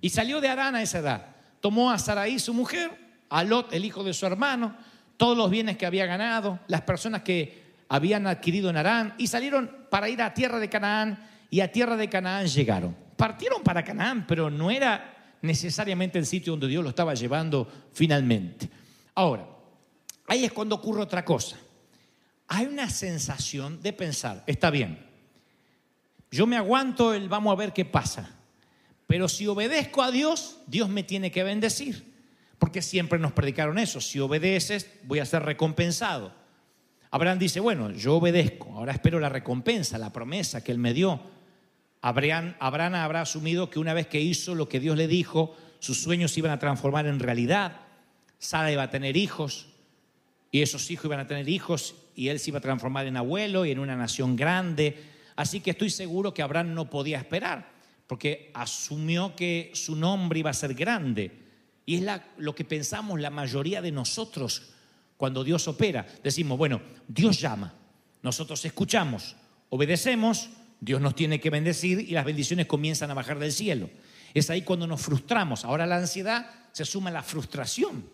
Y 0.00 0.10
salió 0.10 0.40
de 0.40 0.48
Arán 0.48 0.74
a 0.74 0.82
esa 0.82 0.98
edad. 0.98 1.36
Tomó 1.60 1.90
a 1.90 1.98
Saraí, 1.98 2.38
su 2.38 2.54
mujer, 2.54 2.90
a 3.28 3.44
Lot, 3.44 3.72
el 3.72 3.84
hijo 3.84 4.04
de 4.04 4.14
su 4.14 4.26
hermano, 4.26 4.76
todos 5.16 5.36
los 5.36 5.50
bienes 5.50 5.76
que 5.76 5.86
había 5.86 6.06
ganado, 6.06 6.60
las 6.68 6.82
personas 6.82 7.22
que 7.22 7.66
habían 7.88 8.26
adquirido 8.26 8.70
en 8.70 8.76
Arán, 8.76 9.14
y 9.18 9.26
salieron 9.26 9.86
para 9.90 10.08
ir 10.08 10.22
a 10.22 10.34
tierra 10.34 10.58
de 10.58 10.68
Canaán, 10.68 11.26
y 11.50 11.60
a 11.60 11.72
tierra 11.72 11.96
de 11.96 12.08
Canaán 12.08 12.46
llegaron. 12.46 13.07
Partieron 13.18 13.64
para 13.64 13.82
Canaán, 13.82 14.28
pero 14.28 14.48
no 14.48 14.70
era 14.70 15.34
necesariamente 15.42 16.20
el 16.20 16.24
sitio 16.24 16.52
donde 16.52 16.68
Dios 16.68 16.84
lo 16.84 16.90
estaba 16.90 17.14
llevando 17.14 17.68
finalmente. 17.92 18.70
Ahora, 19.16 19.44
ahí 20.28 20.44
es 20.44 20.52
cuando 20.52 20.76
ocurre 20.76 21.02
otra 21.02 21.24
cosa. 21.24 21.56
Hay 22.46 22.66
una 22.66 22.88
sensación 22.88 23.82
de 23.82 23.92
pensar, 23.92 24.44
está 24.46 24.70
bien, 24.70 25.04
yo 26.30 26.46
me 26.46 26.56
aguanto 26.56 27.12
el 27.12 27.28
vamos 27.28 27.52
a 27.52 27.56
ver 27.56 27.72
qué 27.72 27.84
pasa, 27.84 28.30
pero 29.08 29.28
si 29.28 29.48
obedezco 29.48 30.00
a 30.00 30.12
Dios, 30.12 30.58
Dios 30.68 30.88
me 30.88 31.02
tiene 31.02 31.32
que 31.32 31.42
bendecir, 31.42 32.14
porque 32.60 32.82
siempre 32.82 33.18
nos 33.18 33.32
predicaron 33.32 33.80
eso, 33.80 34.00
si 34.00 34.20
obedeces 34.20 34.88
voy 35.02 35.18
a 35.18 35.26
ser 35.26 35.42
recompensado. 35.42 36.32
Abraham 37.10 37.40
dice, 37.40 37.58
bueno, 37.58 37.90
yo 37.90 38.14
obedezco, 38.14 38.72
ahora 38.74 38.92
espero 38.92 39.18
la 39.18 39.28
recompensa, 39.28 39.98
la 39.98 40.12
promesa 40.12 40.62
que 40.62 40.70
él 40.70 40.78
me 40.78 40.94
dio. 40.94 41.20
Abraham, 42.00 42.54
habrá 42.60 43.20
asumido 43.20 43.70
que 43.70 43.78
una 43.78 43.94
vez 43.94 44.06
que 44.06 44.20
hizo 44.20 44.54
lo 44.54 44.68
que 44.68 44.80
Dios 44.80 44.96
le 44.96 45.08
dijo, 45.08 45.56
sus 45.80 46.02
sueños 46.02 46.32
se 46.32 46.40
iban 46.40 46.52
a 46.52 46.58
transformar 46.58 47.06
en 47.06 47.18
realidad. 47.18 47.80
Sara 48.38 48.70
iba 48.70 48.84
a 48.84 48.90
tener 48.90 49.16
hijos 49.16 49.66
y 50.50 50.62
esos 50.62 50.90
hijos 50.90 51.06
iban 51.06 51.20
a 51.20 51.26
tener 51.26 51.48
hijos 51.48 51.94
y 52.14 52.28
él 52.28 52.38
se 52.38 52.50
iba 52.50 52.58
a 52.58 52.62
transformar 52.62 53.06
en 53.06 53.16
abuelo 53.16 53.64
y 53.66 53.72
en 53.72 53.78
una 53.78 53.96
nación 53.96 54.36
grande. 54.36 54.96
Así 55.36 55.60
que 55.60 55.70
estoy 55.70 55.90
seguro 55.90 56.32
que 56.34 56.42
Abraham 56.42 56.74
no 56.74 56.88
podía 56.90 57.18
esperar 57.18 57.70
porque 58.06 58.50
asumió 58.54 59.36
que 59.36 59.70
su 59.74 59.94
nombre 59.94 60.38
iba 60.40 60.50
a 60.50 60.54
ser 60.54 60.74
grande. 60.74 61.30
Y 61.84 61.96
es 61.96 62.02
la- 62.02 62.24
lo 62.38 62.54
que 62.54 62.64
pensamos 62.64 63.20
la 63.20 63.30
mayoría 63.30 63.82
de 63.82 63.92
nosotros 63.92 64.70
cuando 65.16 65.42
Dios 65.44 65.66
opera. 65.68 66.06
Decimos, 66.22 66.56
bueno, 66.58 66.80
Dios 67.06 67.40
llama, 67.40 67.74
nosotros 68.22 68.64
escuchamos, 68.64 69.36
obedecemos, 69.68 70.48
Dios 70.80 71.00
nos 71.00 71.14
tiene 71.14 71.40
que 71.40 71.50
bendecir 71.50 72.00
y 72.00 72.12
las 72.12 72.24
bendiciones 72.24 72.66
comienzan 72.66 73.10
a 73.10 73.14
bajar 73.14 73.38
del 73.38 73.52
cielo. 73.52 73.90
Es 74.34 74.50
ahí 74.50 74.62
cuando 74.62 74.86
nos 74.86 75.00
frustramos. 75.00 75.64
Ahora 75.64 75.86
la 75.86 75.96
ansiedad 75.96 76.50
se 76.72 76.84
suma 76.84 77.10
a 77.10 77.14
la 77.14 77.22
frustración. 77.22 78.04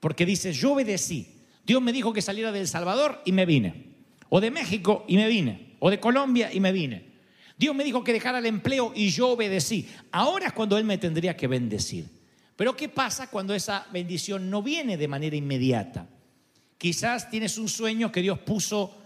Porque 0.00 0.26
dice, 0.26 0.52
yo 0.52 0.72
obedecí. 0.74 1.44
Dios 1.64 1.82
me 1.82 1.92
dijo 1.92 2.12
que 2.12 2.22
saliera 2.22 2.52
de 2.52 2.60
El 2.60 2.68
Salvador 2.68 3.22
y 3.24 3.32
me 3.32 3.46
vine. 3.46 3.94
O 4.28 4.40
de 4.40 4.50
México 4.50 5.04
y 5.08 5.16
me 5.16 5.28
vine. 5.28 5.74
O 5.78 5.90
de 5.90 6.00
Colombia 6.00 6.52
y 6.52 6.60
me 6.60 6.72
vine. 6.72 7.08
Dios 7.56 7.74
me 7.74 7.84
dijo 7.84 8.04
que 8.04 8.12
dejara 8.12 8.38
el 8.38 8.46
empleo 8.46 8.92
y 8.94 9.10
yo 9.10 9.30
obedecí. 9.30 9.88
Ahora 10.12 10.48
es 10.48 10.52
cuando 10.52 10.78
Él 10.78 10.84
me 10.84 10.98
tendría 10.98 11.36
que 11.36 11.46
bendecir. 11.46 12.06
Pero 12.54 12.76
¿qué 12.76 12.88
pasa 12.88 13.30
cuando 13.30 13.54
esa 13.54 13.86
bendición 13.92 14.50
no 14.50 14.62
viene 14.62 14.96
de 14.96 15.08
manera 15.08 15.36
inmediata? 15.36 16.08
Quizás 16.76 17.30
tienes 17.30 17.58
un 17.58 17.68
sueño 17.68 18.12
que 18.12 18.22
Dios 18.22 18.38
puso 18.40 18.96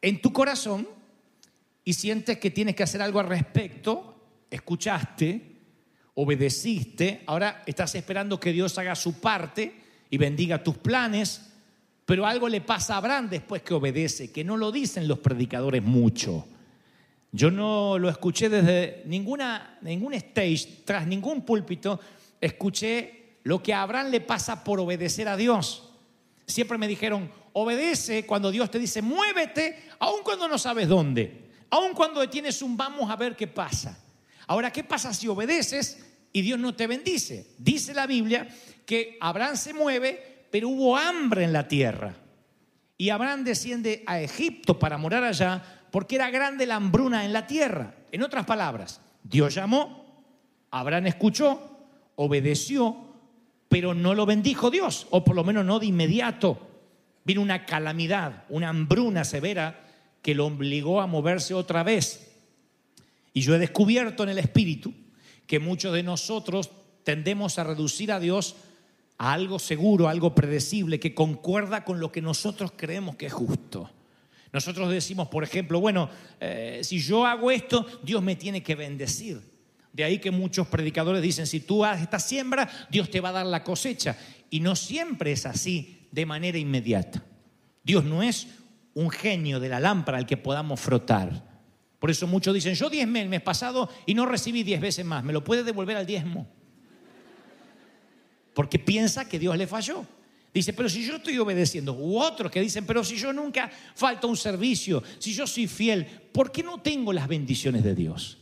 en 0.00 0.20
tu 0.22 0.32
corazón 0.32 0.88
y 1.84 1.92
sientes 1.92 2.38
que 2.38 2.50
tienes 2.50 2.74
que 2.74 2.82
hacer 2.82 3.02
algo 3.02 3.20
al 3.20 3.28
respecto. 3.28 4.16
Escuchaste, 4.50 5.50
obedeciste, 6.14 7.22
ahora 7.26 7.62
estás 7.66 7.94
esperando 7.94 8.38
que 8.38 8.52
Dios 8.52 8.76
haga 8.78 8.94
su 8.94 9.20
parte 9.20 9.74
y 10.10 10.18
bendiga 10.18 10.62
tus 10.62 10.76
planes, 10.78 11.52
pero 12.04 12.26
algo 12.26 12.48
le 12.48 12.60
pasa 12.60 12.94
a 12.94 12.98
Abraham 12.98 13.30
después 13.30 13.62
que 13.62 13.74
obedece, 13.74 14.32
que 14.32 14.44
no 14.44 14.56
lo 14.56 14.72
dicen 14.72 15.06
los 15.06 15.20
predicadores 15.20 15.82
mucho. 15.82 16.46
Yo 17.32 17.50
no 17.50 17.96
lo 17.98 18.08
escuché 18.08 18.48
desde 18.48 19.02
ninguna, 19.06 19.78
ningún 19.82 20.14
stage, 20.14 20.82
tras 20.84 21.06
ningún 21.06 21.42
púlpito, 21.42 22.00
escuché 22.40 23.38
lo 23.44 23.62
que 23.62 23.72
a 23.72 23.82
Abraham 23.82 24.10
le 24.10 24.20
pasa 24.20 24.64
por 24.64 24.80
obedecer 24.80 25.28
a 25.28 25.36
Dios. 25.36 25.90
Siempre 26.46 26.76
me 26.76 26.88
dijeron, 26.88 27.30
obedece 27.52 28.26
cuando 28.26 28.50
Dios 28.50 28.70
te 28.70 28.80
dice, 28.80 29.00
muévete, 29.02 29.84
aun 30.00 30.22
cuando 30.24 30.48
no 30.48 30.58
sabes 30.58 30.88
dónde, 30.88 31.49
aun 31.70 31.94
cuando 31.94 32.28
tienes 32.28 32.60
un 32.62 32.76
vamos 32.76 33.10
a 33.10 33.16
ver 33.16 33.36
qué 33.36 33.46
pasa. 33.46 33.98
Ahora, 34.46 34.72
¿qué 34.72 34.84
pasa 34.84 35.14
si 35.14 35.28
obedeces 35.28 36.04
y 36.32 36.42
Dios 36.42 36.58
no 36.58 36.74
te 36.74 36.86
bendice? 36.86 37.54
Dice 37.58 37.94
la 37.94 38.06
Biblia 38.06 38.48
que 38.84 39.16
Abraham 39.20 39.56
se 39.56 39.72
mueve, 39.72 40.46
pero 40.50 40.68
hubo 40.68 40.96
hambre 40.96 41.44
en 41.44 41.52
la 41.52 41.68
tierra. 41.68 42.14
Y 42.98 43.10
Abraham 43.10 43.44
desciende 43.44 44.02
a 44.06 44.20
Egipto 44.20 44.78
para 44.78 44.98
morar 44.98 45.24
allá 45.24 45.86
porque 45.90 46.16
era 46.16 46.30
grande 46.30 46.66
la 46.66 46.76
hambruna 46.76 47.24
en 47.24 47.32
la 47.32 47.46
tierra. 47.46 47.94
En 48.12 48.22
otras 48.22 48.44
palabras, 48.44 49.00
Dios 49.22 49.54
llamó, 49.54 50.24
Abraham 50.70 51.06
escuchó, 51.06 51.86
obedeció, 52.16 52.96
pero 53.68 53.94
no 53.94 54.14
lo 54.14 54.26
bendijo 54.26 54.70
Dios, 54.70 55.06
o 55.10 55.24
por 55.24 55.36
lo 55.36 55.44
menos 55.44 55.64
no 55.64 55.78
de 55.78 55.86
inmediato. 55.86 56.58
Vino 57.24 57.40
una 57.40 57.64
calamidad, 57.66 58.44
una 58.48 58.68
hambruna 58.68 59.24
severa 59.24 59.86
que 60.22 60.34
lo 60.34 60.46
obligó 60.46 61.00
a 61.00 61.06
moverse 61.06 61.54
otra 61.54 61.82
vez. 61.82 62.30
Y 63.32 63.42
yo 63.42 63.54
he 63.54 63.58
descubierto 63.58 64.22
en 64.22 64.30
el 64.30 64.38
Espíritu 64.38 64.92
que 65.46 65.58
muchos 65.58 65.92
de 65.94 66.02
nosotros 66.02 66.70
tendemos 67.04 67.58
a 67.58 67.64
reducir 67.64 68.12
a 68.12 68.20
Dios 68.20 68.56
a 69.18 69.32
algo 69.32 69.58
seguro, 69.58 70.08
a 70.08 70.12
algo 70.12 70.34
predecible, 70.34 70.98
que 70.98 71.14
concuerda 71.14 71.84
con 71.84 72.00
lo 72.00 72.10
que 72.10 72.22
nosotros 72.22 72.72
creemos 72.74 73.16
que 73.16 73.26
es 73.26 73.32
justo. 73.32 73.90
Nosotros 74.52 74.90
decimos, 74.90 75.28
por 75.28 75.44
ejemplo, 75.44 75.78
bueno, 75.78 76.08
eh, 76.40 76.80
si 76.82 77.00
yo 77.00 77.26
hago 77.26 77.50
esto, 77.50 77.86
Dios 78.02 78.22
me 78.22 78.36
tiene 78.36 78.62
que 78.62 78.74
bendecir. 78.74 79.40
De 79.92 80.04
ahí 80.04 80.18
que 80.18 80.30
muchos 80.30 80.68
predicadores 80.68 81.22
dicen, 81.22 81.46
si 81.46 81.60
tú 81.60 81.84
haces 81.84 82.04
esta 82.04 82.18
siembra, 82.18 82.68
Dios 82.90 83.10
te 83.10 83.20
va 83.20 83.28
a 83.28 83.32
dar 83.32 83.46
la 83.46 83.62
cosecha. 83.62 84.16
Y 84.48 84.60
no 84.60 84.74
siempre 84.74 85.32
es 85.32 85.46
así 85.46 86.06
de 86.10 86.26
manera 86.26 86.58
inmediata. 86.58 87.22
Dios 87.82 88.04
no 88.04 88.22
es 88.22 88.46
un 88.94 89.10
genio 89.10 89.60
de 89.60 89.68
la 89.68 89.80
lámpara 89.80 90.18
al 90.18 90.26
que 90.26 90.36
podamos 90.36 90.80
frotar. 90.80 91.48
Por 91.98 92.10
eso 92.10 92.26
muchos 92.26 92.54
dicen, 92.54 92.74
yo 92.74 92.88
diezmé 92.88 93.22
el 93.22 93.28
mes 93.28 93.42
pasado 93.42 93.88
y 94.06 94.14
no 94.14 94.26
recibí 94.26 94.62
diez 94.62 94.80
veces 94.80 95.04
más. 95.04 95.22
¿Me 95.22 95.32
lo 95.32 95.44
puede 95.44 95.62
devolver 95.62 95.96
al 95.96 96.06
diezmo? 96.06 96.48
Porque 98.54 98.78
piensa 98.78 99.28
que 99.28 99.38
Dios 99.38 99.56
le 99.56 99.66
falló. 99.66 100.04
Dice, 100.52 100.72
pero 100.72 100.88
si 100.88 101.04
yo 101.04 101.16
estoy 101.16 101.38
obedeciendo, 101.38 101.92
u 101.94 102.18
otros 102.18 102.50
que 102.50 102.60
dicen, 102.60 102.84
pero 102.84 103.04
si 103.04 103.16
yo 103.16 103.32
nunca 103.32 103.70
falto 103.94 104.26
a 104.26 104.30
un 104.30 104.36
servicio, 104.36 105.02
si 105.18 105.32
yo 105.32 105.46
soy 105.46 105.68
fiel, 105.68 106.04
¿por 106.32 106.50
qué 106.50 106.62
no 106.62 106.80
tengo 106.80 107.12
las 107.12 107.28
bendiciones 107.28 107.84
de 107.84 107.94
Dios? 107.94 108.38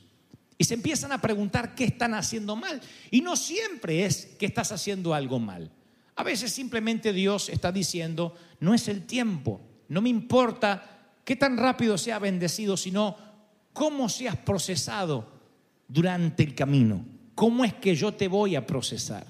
Y 0.56 0.64
se 0.64 0.74
empiezan 0.74 1.12
a 1.12 1.20
preguntar 1.20 1.74
qué 1.74 1.84
están 1.84 2.14
haciendo 2.14 2.56
mal. 2.56 2.80
Y 3.10 3.20
no 3.20 3.36
siempre 3.36 4.06
es 4.06 4.26
que 4.38 4.46
estás 4.46 4.72
haciendo 4.72 5.12
algo 5.12 5.38
mal. 5.38 5.70
A 6.16 6.22
veces 6.24 6.50
simplemente 6.50 7.12
Dios 7.12 7.48
está 7.48 7.70
diciendo, 7.70 8.34
no 8.58 8.74
es 8.74 8.88
el 8.88 9.06
tiempo, 9.06 9.60
no 9.88 10.00
me 10.00 10.08
importa 10.08 10.82
qué 11.24 11.36
tan 11.36 11.56
rápido 11.56 11.98
sea 11.98 12.18
bendecido, 12.18 12.76
sino 12.76 13.16
cómo 13.72 14.08
seas 14.08 14.36
procesado 14.36 15.26
durante 15.88 16.42
el 16.42 16.54
camino. 16.54 17.04
¿Cómo 17.34 17.64
es 17.64 17.74
que 17.74 17.94
yo 17.94 18.12
te 18.12 18.28
voy 18.28 18.56
a 18.56 18.66
procesar? 18.66 19.26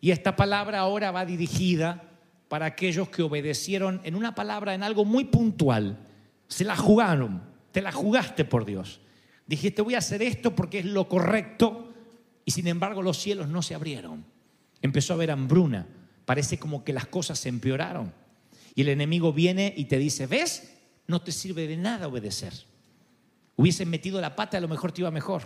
Y 0.00 0.10
esta 0.10 0.36
palabra 0.36 0.80
ahora 0.80 1.10
va 1.10 1.24
dirigida 1.24 2.04
para 2.48 2.66
aquellos 2.66 3.08
que 3.08 3.22
obedecieron 3.22 4.00
en 4.04 4.14
una 4.14 4.34
palabra, 4.34 4.74
en 4.74 4.82
algo 4.82 5.04
muy 5.04 5.24
puntual. 5.24 5.98
Se 6.48 6.64
la 6.64 6.76
jugaron, 6.76 7.42
te 7.72 7.82
la 7.82 7.92
jugaste 7.92 8.44
por 8.44 8.64
Dios. 8.64 9.00
Dijiste, 9.46 9.82
voy 9.82 9.94
a 9.94 9.98
hacer 9.98 10.22
esto 10.22 10.54
porque 10.54 10.80
es 10.80 10.84
lo 10.84 11.08
correcto. 11.08 11.92
Y 12.44 12.52
sin 12.52 12.68
embargo 12.68 13.02
los 13.02 13.18
cielos 13.18 13.48
no 13.48 13.62
se 13.62 13.74
abrieron. 13.74 14.24
Empezó 14.82 15.12
a 15.12 15.16
haber 15.16 15.30
hambruna. 15.30 15.86
Parece 16.24 16.58
como 16.58 16.84
que 16.84 16.92
las 16.92 17.06
cosas 17.06 17.38
se 17.38 17.48
empeoraron. 17.48 18.12
Y 18.76 18.82
el 18.82 18.90
enemigo 18.90 19.32
viene 19.32 19.72
y 19.74 19.86
te 19.86 19.98
dice, 19.98 20.26
¿ves? 20.26 20.70
No 21.06 21.22
te 21.22 21.32
sirve 21.32 21.66
de 21.66 21.78
nada 21.78 22.06
obedecer. 22.06 22.52
Hubiesen 23.56 23.88
metido 23.88 24.20
la 24.20 24.36
pata, 24.36 24.58
a 24.58 24.60
lo 24.60 24.68
mejor 24.68 24.92
te 24.92 25.00
iba 25.00 25.10
mejor. 25.10 25.44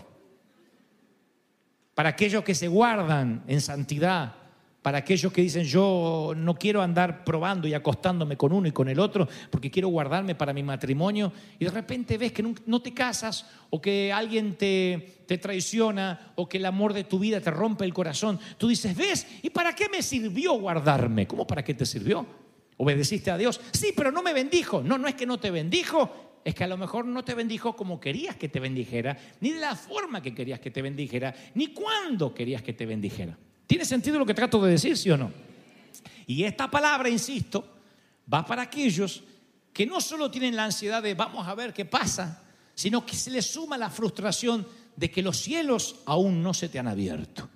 Para 1.95 2.11
aquellos 2.11 2.43
que 2.43 2.57
se 2.57 2.67
guardan 2.67 3.45
en 3.47 3.61
santidad, 3.61 4.35
para 4.83 4.99
aquellos 4.99 5.33
que 5.33 5.43
dicen 5.43 5.65
yo 5.65 6.33
no 6.37 6.57
quiero 6.57 6.83
andar 6.83 7.23
probando 7.23 7.69
y 7.69 7.75
acostándome 7.75 8.37
con 8.37 8.53
uno 8.53 8.67
y 8.67 8.73
con 8.73 8.89
el 8.89 8.99
otro 8.99 9.29
porque 9.51 9.71
quiero 9.71 9.89
guardarme 9.89 10.35
para 10.35 10.55
mi 10.55 10.63
matrimonio 10.63 11.33
y 11.59 11.67
de 11.67 11.71
repente 11.71 12.17
ves 12.17 12.33
que 12.33 12.55
no 12.65 12.81
te 12.81 12.95
casas 12.95 13.47
o 13.69 13.79
que 13.81 14.11
alguien 14.11 14.57
te, 14.57 15.23
te 15.27 15.37
traiciona 15.37 16.33
o 16.35 16.49
que 16.49 16.57
el 16.57 16.65
amor 16.65 16.95
de 16.95 17.05
tu 17.05 17.19
vida 17.19 17.41
te 17.41 17.51
rompe 17.51 17.85
el 17.85 17.93
corazón, 17.93 18.41
tú 18.57 18.69
dices, 18.69 18.97
¿ves? 18.97 19.27
¿Y 19.43 19.51
para 19.51 19.75
qué 19.75 19.89
me 19.89 20.03
sirvió 20.03 20.55
guardarme? 20.55 21.27
¿Cómo 21.27 21.47
para 21.47 21.63
qué 21.63 21.75
te 21.75 21.85
sirvió? 21.85 22.41
¿Obedeciste 22.83 23.31
a 23.31 23.37
Dios? 23.37 23.61
Sí, 23.73 23.93
pero 23.95 24.11
no 24.11 24.23
me 24.23 24.33
bendijo. 24.33 24.83
No, 24.83 24.97
no 24.97 25.07
es 25.07 25.15
que 25.15 25.27
no 25.27 25.39
te 25.39 25.51
bendijo, 25.51 26.41
es 26.43 26.55
que 26.55 26.65
a 26.65 26.67
lo 26.67 26.79
mejor 26.79 27.05
no 27.05 27.23
te 27.23 27.35
bendijo 27.35 27.77
como 27.77 28.01
querías 28.01 28.37
que 28.37 28.49
te 28.49 28.59
bendijera, 28.59 29.19
ni 29.41 29.51
de 29.51 29.61
la 29.61 29.77
forma 29.77 30.23
que 30.23 30.35
querías 30.35 30.61
que 30.61 30.71
te 30.71 30.81
bendijera, 30.81 31.35
ni 31.57 31.75
cuándo 31.75 32.33
querías 32.33 32.63
que 32.63 32.73
te 32.73 32.87
bendijera. 32.87 33.37
¿Tiene 33.67 33.85
sentido 33.85 34.19
lo 34.19 34.25
que 34.25 34.33
trato 34.33 34.63
de 34.65 34.71
decir, 34.73 34.97
sí 34.97 35.11
o 35.11 35.19
no? 35.19 35.31
Y 36.27 36.43
esta 36.45 36.71
palabra, 36.71 37.11
insisto, 37.11 37.69
va 38.33 38.47
para 38.47 38.63
aquellos 38.63 39.25
que 39.75 39.85
no 39.85 40.01
solo 40.01 40.31
tienen 40.31 40.57
la 40.57 40.65
ansiedad 40.65 41.03
de 41.03 41.13
vamos 41.13 41.47
a 41.47 41.55
ver 41.55 41.75
qué 41.75 41.85
pasa, 41.85 42.45
sino 42.75 43.05
que 43.05 43.15
se 43.15 43.31
les 43.31 43.45
suma 43.45 43.77
la 43.77 43.91
frustración 43.91 44.67
de 44.97 45.11
que 45.11 45.21
los 45.21 45.37
cielos 45.37 45.97
aún 46.07 46.43
no 46.43 46.55
se 46.55 46.71
te 46.71 46.79
han 46.79 46.89
abierto. 46.89 47.47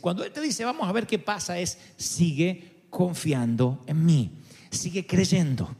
cuando 0.00 0.24
Él 0.24 0.32
te 0.32 0.40
dice, 0.40 0.64
vamos 0.64 0.88
a 0.88 0.92
ver 0.92 1.06
qué 1.06 1.20
pasa, 1.20 1.60
es, 1.60 1.78
sigue 1.96 2.82
confiando 2.90 3.84
en 3.86 4.04
mí, 4.04 4.30
sigue 4.74 5.06
creyendo. 5.06 5.74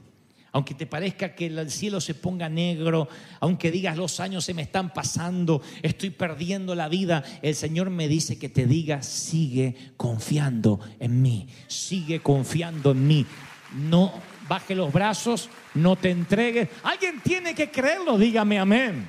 Aunque 0.54 0.74
te 0.74 0.86
parezca 0.86 1.34
que 1.34 1.46
el 1.46 1.68
cielo 1.68 2.00
se 2.00 2.14
ponga 2.14 2.48
negro, 2.48 3.08
aunque 3.40 3.72
digas 3.72 3.96
los 3.96 4.20
años 4.20 4.44
se 4.44 4.54
me 4.54 4.62
están 4.62 4.92
pasando, 4.92 5.60
estoy 5.82 6.10
perdiendo 6.10 6.76
la 6.76 6.88
vida, 6.88 7.24
el 7.42 7.56
Señor 7.56 7.90
me 7.90 8.06
dice 8.06 8.38
que 8.38 8.48
te 8.48 8.64
diga, 8.64 9.02
sigue 9.02 9.74
confiando 9.96 10.78
en 11.00 11.20
mí, 11.20 11.48
sigue 11.66 12.20
confiando 12.20 12.92
en 12.92 13.04
mí. 13.04 13.26
No 13.72 14.12
baje 14.48 14.76
los 14.76 14.92
brazos, 14.92 15.50
no 15.74 15.96
te 15.96 16.12
entregues. 16.12 16.68
Alguien 16.84 17.20
tiene 17.20 17.52
que 17.52 17.72
creerlo, 17.72 18.16
dígame 18.16 18.56
amén. 18.60 19.08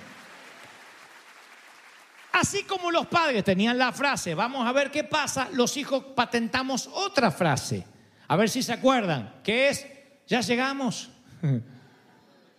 Así 2.31 2.63
como 2.63 2.89
los 2.89 3.05
padres 3.05 3.43
tenían 3.43 3.77
la 3.77 3.91
frase, 3.91 4.33
vamos 4.33 4.67
a 4.67 4.71
ver 4.71 4.89
qué 4.89 5.03
pasa, 5.03 5.47
los 5.53 5.77
hijos 5.77 6.03
patentamos 6.15 6.89
otra 6.91 7.29
frase. 7.29 7.85
A 8.27 8.35
ver 8.35 8.49
si 8.49 8.63
se 8.63 8.73
acuerdan, 8.73 9.35
que 9.43 9.69
es, 9.69 9.85
ya 10.27 10.41
llegamos. 10.41 11.09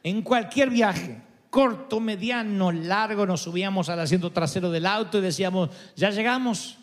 En 0.02 0.22
cualquier 0.22 0.70
viaje, 0.70 1.20
corto, 1.50 1.98
mediano, 1.98 2.70
largo, 2.70 3.26
nos 3.26 3.40
subíamos 3.40 3.88
al 3.88 3.98
asiento 3.98 4.30
trasero 4.30 4.70
del 4.70 4.86
auto 4.86 5.18
y 5.18 5.20
decíamos, 5.20 5.70
¿ya 5.96 6.10
llegamos? 6.10 6.78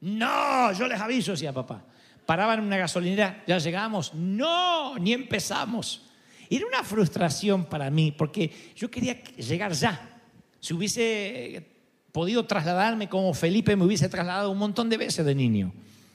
No, 0.00 0.72
yo 0.72 0.88
les 0.88 0.98
aviso, 0.98 1.32
decía 1.32 1.52
papá. 1.52 1.84
Paraban 2.24 2.60
en 2.60 2.64
una 2.64 2.78
gasolinera, 2.78 3.42
¿ya 3.46 3.58
llegamos? 3.58 4.14
No, 4.14 4.98
ni 4.98 5.12
empezamos. 5.12 6.06
Era 6.48 6.66
una 6.66 6.82
frustración 6.82 7.66
para 7.66 7.90
mí, 7.90 8.10
porque 8.10 8.72
yo 8.74 8.90
quería 8.90 9.22
llegar 9.22 9.72
ya. 9.72 10.20
Si 10.60 10.72
hubiese 10.72 11.66
podido 12.10 12.46
trasladarme 12.46 13.10
como 13.10 13.34
Felipe, 13.34 13.76
me 13.76 13.84
hubiese 13.84 14.08
trasladado 14.08 14.50
un 14.50 14.58
montón 14.58 14.88
de 14.88 14.96
veces 14.96 15.26
de 15.26 15.34
niño. 15.34 15.74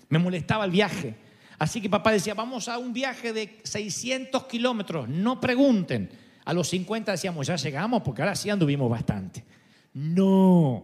Me 0.09 0.17
molestaba 0.17 0.65
el 0.65 0.71
viaje. 0.71 1.15
Así 1.61 1.79
que 1.79 1.91
papá 1.91 2.11
decía, 2.11 2.33
vamos 2.33 2.67
a 2.67 2.79
un 2.79 2.91
viaje 2.91 3.33
de 3.33 3.59
600 3.63 4.45
kilómetros, 4.47 5.07
no 5.07 5.39
pregunten. 5.39 6.09
A 6.43 6.53
los 6.55 6.67
50 6.69 7.11
decíamos, 7.11 7.45
ya 7.45 7.55
llegamos, 7.55 8.01
porque 8.01 8.23
ahora 8.23 8.35
sí 8.35 8.49
anduvimos 8.49 8.89
bastante. 8.89 9.45
No. 9.93 10.83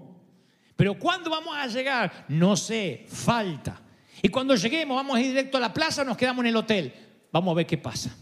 Pero 0.75 0.99
¿cuándo 0.99 1.31
vamos 1.31 1.57
a 1.57 1.65
llegar? 1.65 2.25
No 2.27 2.55
sé, 2.55 3.07
falta. 3.07 3.81
Y 4.21 4.29
cuando 4.29 4.55
lleguemos, 4.55 4.95
vamos 4.95 5.17
a 5.17 5.19
ir 5.19 5.29
directo 5.29 5.57
a 5.57 5.61
la 5.61 5.73
plaza 5.73 6.03
nos 6.03 6.15
quedamos 6.15 6.43
en 6.43 6.49
el 6.49 6.55
hotel. 6.55 6.93
Vamos 7.31 7.53
a 7.53 7.55
ver 7.55 7.65
qué 7.65 7.79
pasa. 7.79 8.15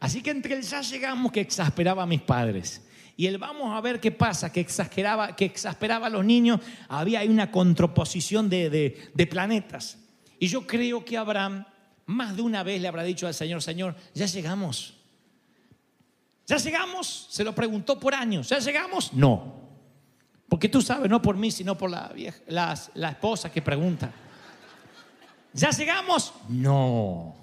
Así 0.00 0.22
que 0.22 0.30
entre 0.30 0.56
el 0.56 0.62
ya 0.62 0.80
llegamos 0.80 1.30
que 1.30 1.40
exasperaba 1.40 2.02
a 2.02 2.06
mis 2.06 2.22
padres 2.22 2.84
y 3.16 3.26
el 3.26 3.38
vamos 3.38 3.72
a 3.72 3.80
ver 3.80 4.00
qué 4.00 4.10
pasa, 4.10 4.50
que 4.50 4.58
exasperaba, 4.58 5.36
que 5.36 5.44
exasperaba 5.44 6.08
a 6.08 6.10
los 6.10 6.24
niños, 6.24 6.58
había 6.88 7.22
una 7.22 7.52
contraposición 7.52 8.50
de, 8.50 9.12
de 9.14 9.26
planetas. 9.28 9.98
Y 10.44 10.48
yo 10.48 10.66
creo 10.66 11.02
que 11.02 11.16
Abraham 11.16 11.64
más 12.04 12.36
de 12.36 12.42
una 12.42 12.62
vez 12.62 12.78
le 12.78 12.86
habrá 12.86 13.02
dicho 13.02 13.26
al 13.26 13.32
Señor, 13.32 13.62
Señor, 13.62 13.96
ya 14.12 14.26
llegamos. 14.26 14.92
¿Ya 16.46 16.58
llegamos? 16.58 17.28
Se 17.30 17.42
lo 17.42 17.54
preguntó 17.54 17.98
por 17.98 18.14
años. 18.14 18.50
¿Ya 18.50 18.58
llegamos? 18.58 19.10
No. 19.14 19.54
Porque 20.46 20.68
tú 20.68 20.82
sabes, 20.82 21.08
no 21.08 21.22
por 21.22 21.38
mí, 21.38 21.50
sino 21.50 21.78
por 21.78 21.88
la, 21.90 22.08
vieja, 22.08 22.36
la, 22.48 23.08
esposa 23.08 23.50
que 23.50 23.62
pregunta. 23.62 24.12
¿Ya 25.54 25.70
llegamos? 25.70 26.34
No. 26.50 27.34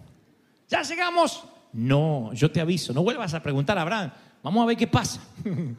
¿Ya 0.69 0.83
llegamos? 0.83 1.43
No. 1.73 2.31
Yo 2.33 2.51
te 2.51 2.61
aviso, 2.61 2.93
no 2.93 3.01
vuelvas 3.01 3.33
a 3.33 3.41
preguntar 3.41 3.79
a 3.79 3.81
Abraham. 3.81 4.11
Vamos 4.43 4.61
a 4.61 4.67
ver 4.67 4.77
qué 4.77 4.85
pasa. 4.85 5.19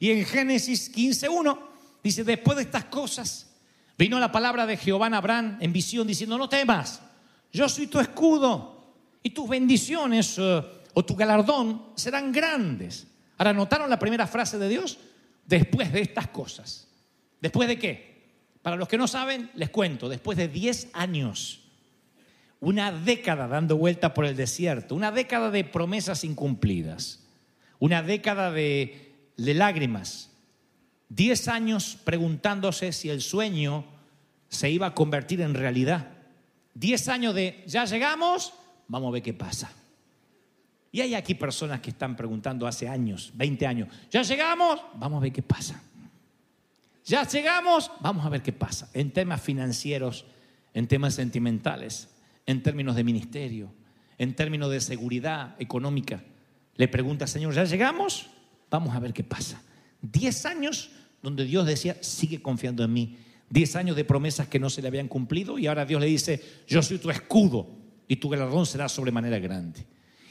Y 0.00 0.10
en 0.10 0.24
Génesis 0.24 0.92
15.1 0.92 1.56
dice, 2.02 2.24
después 2.24 2.56
de 2.56 2.64
estas 2.64 2.86
cosas, 2.86 3.53
vino 3.96 4.18
la 4.18 4.32
palabra 4.32 4.66
de 4.66 4.76
Jehová 4.76 5.08
a 5.08 5.16
Abraham 5.16 5.58
en 5.60 5.72
visión 5.72 6.06
diciendo, 6.06 6.38
no 6.38 6.48
temas, 6.48 7.00
yo 7.52 7.68
soy 7.68 7.86
tu 7.86 8.00
escudo 8.00 8.94
y 9.22 9.30
tus 9.30 9.48
bendiciones 9.48 10.36
eh, 10.38 10.62
o 10.94 11.04
tu 11.04 11.14
galardón 11.14 11.90
serán 11.94 12.32
grandes. 12.32 13.06
Ahora, 13.38 13.52
¿notaron 13.52 13.90
la 13.90 13.98
primera 13.98 14.26
frase 14.26 14.58
de 14.58 14.68
Dios? 14.68 14.98
Después 15.46 15.92
de 15.92 16.00
estas 16.00 16.28
cosas. 16.28 16.88
¿Después 17.40 17.68
de 17.68 17.78
qué? 17.78 18.14
Para 18.62 18.76
los 18.76 18.88
que 18.88 18.96
no 18.96 19.06
saben, 19.06 19.50
les 19.54 19.70
cuento, 19.70 20.08
después 20.08 20.38
de 20.38 20.48
10 20.48 20.88
años, 20.94 21.60
una 22.60 22.90
década 22.90 23.46
dando 23.46 23.76
vuelta 23.76 24.14
por 24.14 24.24
el 24.24 24.36
desierto, 24.36 24.94
una 24.94 25.12
década 25.12 25.50
de 25.50 25.64
promesas 25.64 26.24
incumplidas, 26.24 27.20
una 27.78 28.02
década 28.02 28.50
de, 28.50 29.12
de 29.36 29.54
lágrimas, 29.54 30.30
10 31.14 31.48
años 31.48 31.96
preguntándose 32.02 32.92
si 32.92 33.08
el 33.08 33.20
sueño 33.20 33.84
se 34.48 34.70
iba 34.70 34.88
a 34.88 34.94
convertir 34.94 35.40
en 35.40 35.54
realidad. 35.54 36.08
10 36.74 37.08
años 37.08 37.34
de, 37.34 37.62
ya 37.66 37.84
llegamos, 37.84 38.52
vamos 38.88 39.08
a 39.08 39.12
ver 39.12 39.22
qué 39.22 39.32
pasa. 39.32 39.70
Y 40.90 41.00
hay 41.00 41.14
aquí 41.14 41.34
personas 41.34 41.80
que 41.80 41.90
están 41.90 42.16
preguntando 42.16 42.66
hace 42.66 42.88
años, 42.88 43.30
20 43.34 43.66
años, 43.66 43.88
¿ya 44.10 44.22
llegamos? 44.22 44.80
Vamos 44.94 45.18
a 45.18 45.20
ver 45.22 45.32
qué 45.32 45.42
pasa. 45.42 45.80
¿Ya 47.04 47.26
llegamos? 47.28 47.90
Vamos 48.00 48.24
a 48.26 48.28
ver 48.28 48.42
qué 48.42 48.52
pasa. 48.52 48.90
En 48.92 49.12
temas 49.12 49.40
financieros, 49.40 50.24
en 50.72 50.88
temas 50.88 51.14
sentimentales, 51.14 52.08
en 52.46 52.62
términos 52.62 52.96
de 52.96 53.04
ministerio, 53.04 53.72
en 54.18 54.34
términos 54.34 54.70
de 54.70 54.80
seguridad 54.80 55.54
económica. 55.60 56.24
Le 56.74 56.88
pregunta, 56.88 57.26
Señor, 57.28 57.54
¿ya 57.54 57.64
llegamos? 57.64 58.30
Vamos 58.70 58.96
a 58.96 59.00
ver 59.00 59.12
qué 59.12 59.22
pasa. 59.22 59.62
Diez 60.00 60.44
años 60.46 60.90
donde 61.24 61.46
Dios 61.46 61.66
decía, 61.66 61.96
sigue 62.02 62.42
confiando 62.42 62.84
en 62.84 62.92
mí. 62.92 63.16
Diez 63.48 63.76
años 63.76 63.96
de 63.96 64.04
promesas 64.04 64.46
que 64.46 64.60
no 64.60 64.68
se 64.68 64.82
le 64.82 64.88
habían 64.88 65.08
cumplido 65.08 65.58
y 65.58 65.66
ahora 65.66 65.86
Dios 65.86 65.98
le 65.98 66.06
dice, 66.06 66.42
yo 66.66 66.82
soy 66.82 66.98
tu 66.98 67.08
escudo 67.08 67.66
y 68.06 68.16
tu 68.16 68.28
galardón 68.28 68.66
será 68.66 68.90
sobremanera 68.90 69.38
grande. 69.38 69.86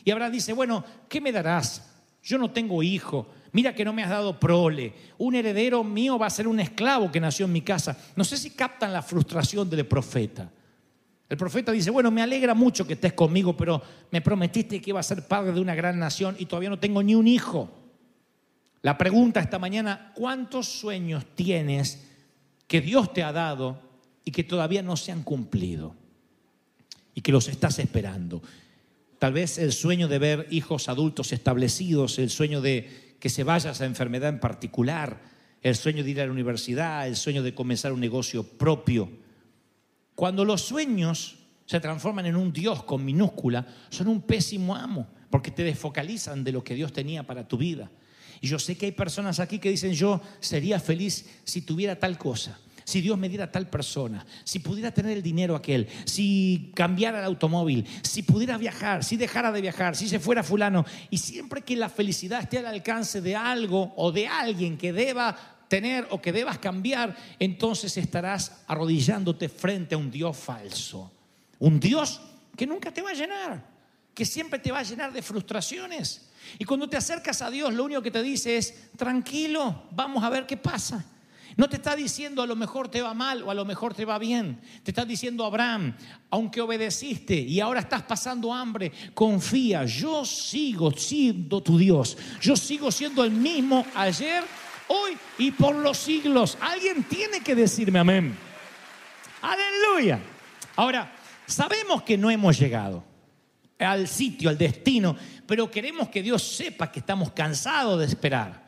Y 0.05 0.11
Abraham 0.11 0.33
dice, 0.33 0.53
bueno, 0.53 0.85
¿qué 1.09 1.19
me 1.19 1.31
darás? 1.31 1.89
Yo 2.21 2.37
no 2.37 2.51
tengo 2.51 2.83
hijo. 2.83 3.27
Mira 3.53 3.73
que 3.73 3.83
no 3.83 3.91
me 3.91 4.03
has 4.03 4.11
dado 4.11 4.39
prole. 4.39 4.93
Un 5.17 5.33
heredero 5.33 5.83
mío 5.83 6.19
va 6.19 6.27
a 6.27 6.29
ser 6.29 6.47
un 6.47 6.59
esclavo 6.59 7.11
que 7.11 7.19
nació 7.19 7.47
en 7.47 7.53
mi 7.53 7.61
casa. 7.61 7.97
No 8.15 8.23
sé 8.23 8.37
si 8.37 8.51
captan 8.51 8.93
la 8.93 9.01
frustración 9.01 9.67
del 9.67 9.87
profeta. 9.87 10.51
El 11.27 11.37
profeta 11.37 11.71
dice, 11.71 11.89
bueno, 11.89 12.11
me 12.11 12.21
alegra 12.21 12.53
mucho 12.53 12.85
que 12.85 12.93
estés 12.93 13.13
conmigo, 13.13 13.57
pero 13.57 13.81
me 14.11 14.21
prometiste 14.21 14.79
que 14.79 14.91
iba 14.91 14.99
a 14.99 15.03
ser 15.03 15.27
padre 15.27 15.53
de 15.53 15.59
una 15.59 15.73
gran 15.73 15.97
nación 15.97 16.35
y 16.37 16.45
todavía 16.45 16.69
no 16.69 16.77
tengo 16.77 17.01
ni 17.01 17.15
un 17.15 17.27
hijo. 17.27 17.82
La 18.83 18.97
pregunta 18.97 19.39
esta 19.39 19.59
mañana, 19.59 20.11
¿cuántos 20.13 20.67
sueños 20.67 21.25
tienes 21.35 22.03
que 22.67 22.81
Dios 22.81 23.13
te 23.13 23.23
ha 23.23 23.31
dado 23.31 23.79
y 24.25 24.31
que 24.31 24.43
todavía 24.43 24.83
no 24.83 24.97
se 24.97 25.13
han 25.13 25.23
cumplido? 25.23 25.95
Y 27.15 27.21
que 27.21 27.31
los 27.31 27.47
estás 27.47 27.79
esperando. 27.79 28.41
Tal 29.19 29.31
vez 29.31 29.57
el 29.57 29.71
sueño 29.71 30.09
de 30.09 30.19
ver 30.19 30.47
hijos 30.51 30.89
adultos 30.89 31.31
establecidos, 31.31 32.19
el 32.19 32.29
sueño 32.29 32.59
de 32.59 33.15
que 33.21 33.29
se 33.29 33.45
vaya 33.45 33.71
esa 33.71 33.85
enfermedad 33.85 34.27
en 34.27 34.41
particular, 34.41 35.21
el 35.61 35.77
sueño 35.77 36.03
de 36.03 36.09
ir 36.09 36.19
a 36.19 36.25
la 36.25 36.33
universidad, 36.33 37.07
el 37.07 37.15
sueño 37.15 37.41
de 37.41 37.55
comenzar 37.55 37.93
un 37.93 38.01
negocio 38.01 38.43
propio. 38.43 39.09
Cuando 40.13 40.43
los 40.43 40.61
sueños 40.61 41.37
se 41.65 41.79
transforman 41.79 42.25
en 42.25 42.35
un 42.35 42.51
Dios 42.51 42.83
con 42.83 43.05
minúscula, 43.05 43.65
son 43.89 44.09
un 44.09 44.23
pésimo 44.23 44.75
amo, 44.75 45.07
porque 45.29 45.51
te 45.51 45.63
desfocalizan 45.63 46.43
de 46.43 46.51
lo 46.51 46.65
que 46.65 46.75
Dios 46.75 46.91
tenía 46.91 47.23
para 47.23 47.47
tu 47.47 47.55
vida. 47.55 47.89
Yo 48.47 48.59
sé 48.59 48.75
que 48.77 48.87
hay 48.87 48.91
personas 48.91 49.39
aquí 49.39 49.57
que 49.57 49.69
dicen, 49.69 49.93
yo 49.93 50.21
sería 50.41 50.79
feliz 50.79 51.25
si 51.45 51.61
tuviera 51.61 51.97
tal 51.97 52.17
cosa, 52.17 52.59
si 52.83 52.99
Dios 52.99 53.17
me 53.17 53.29
diera 53.29 53.49
tal 53.49 53.69
persona, 53.69 54.25
si 54.43 54.59
pudiera 54.59 54.91
tener 54.91 55.15
el 55.15 55.23
dinero 55.23 55.55
aquel, 55.55 55.87
si 56.03 56.71
cambiara 56.75 57.19
el 57.19 57.25
automóvil, 57.25 57.85
si 58.01 58.23
pudiera 58.23 58.57
viajar, 58.57 59.05
si 59.05 59.15
dejara 59.15 59.53
de 59.53 59.61
viajar, 59.61 59.95
si 59.95 60.09
se 60.09 60.19
fuera 60.19 60.43
fulano. 60.43 60.85
Y 61.09 61.19
siempre 61.19 61.61
que 61.61 61.77
la 61.77 61.87
felicidad 61.87 62.41
esté 62.41 62.57
al 62.57 62.65
alcance 62.65 63.21
de 63.21 63.33
algo 63.35 63.93
o 63.95 64.11
de 64.11 64.27
alguien 64.27 64.77
que 64.77 64.91
deba 64.91 65.37
tener 65.69 66.05
o 66.09 66.21
que 66.21 66.33
debas 66.33 66.59
cambiar, 66.59 67.15
entonces 67.39 67.95
estarás 67.95 68.63
arrodillándote 68.67 69.47
frente 69.47 69.95
a 69.95 69.97
un 69.97 70.11
Dios 70.11 70.35
falso. 70.35 71.13
Un 71.59 71.79
Dios 71.79 72.19
que 72.57 72.67
nunca 72.67 72.91
te 72.91 73.01
va 73.01 73.11
a 73.11 73.13
llenar, 73.13 73.65
que 74.13 74.25
siempre 74.25 74.59
te 74.59 74.71
va 74.71 74.79
a 74.79 74.83
llenar 74.83 75.13
de 75.13 75.21
frustraciones. 75.21 76.32
Y 76.59 76.65
cuando 76.65 76.87
te 76.87 76.97
acercas 76.97 77.41
a 77.41 77.49
Dios, 77.49 77.73
lo 77.73 77.83
único 77.83 78.01
que 78.01 78.11
te 78.11 78.21
dice 78.21 78.57
es, 78.57 78.91
tranquilo, 78.95 79.83
vamos 79.91 80.23
a 80.23 80.29
ver 80.29 80.45
qué 80.45 80.57
pasa. 80.57 81.05
No 81.55 81.69
te 81.69 81.75
está 81.75 81.95
diciendo 81.95 82.41
a 82.41 82.47
lo 82.47 82.55
mejor 82.55 82.87
te 82.87 83.01
va 83.01 83.13
mal 83.13 83.43
o 83.43 83.51
a 83.51 83.53
lo 83.53 83.65
mejor 83.65 83.93
te 83.93 84.05
va 84.05 84.17
bien. 84.17 84.59
Te 84.83 84.91
está 84.91 85.05
diciendo 85.05 85.45
Abraham, 85.45 85.95
aunque 86.31 86.61
obedeciste 86.61 87.35
y 87.35 87.59
ahora 87.59 87.81
estás 87.81 88.03
pasando 88.03 88.53
hambre, 88.53 88.91
confía, 89.13 89.85
yo 89.85 90.25
sigo 90.25 90.91
siendo 90.91 91.61
tu 91.61 91.77
Dios. 91.77 92.17
Yo 92.41 92.55
sigo 92.55 92.91
siendo 92.91 93.23
el 93.23 93.31
mismo 93.31 93.85
ayer, 93.93 94.43
hoy 94.87 95.17
y 95.37 95.51
por 95.51 95.75
los 95.75 95.97
siglos. 95.97 96.57
Alguien 96.59 97.03
tiene 97.03 97.41
que 97.41 97.55
decirme 97.55 97.99
amén. 97.99 98.35
Aleluya. 99.41 100.19
Ahora, 100.75 101.13
sabemos 101.45 102.01
que 102.01 102.17
no 102.17 102.31
hemos 102.31 102.57
llegado 102.57 103.12
al 103.83 104.07
sitio, 104.07 104.49
al 104.49 104.57
destino, 104.57 105.15
pero 105.45 105.69
queremos 105.69 106.09
que 106.09 106.23
Dios 106.23 106.43
sepa 106.43 106.91
que 106.91 106.99
estamos 106.99 107.31
cansados 107.31 107.99
de 107.99 108.05
esperar, 108.05 108.63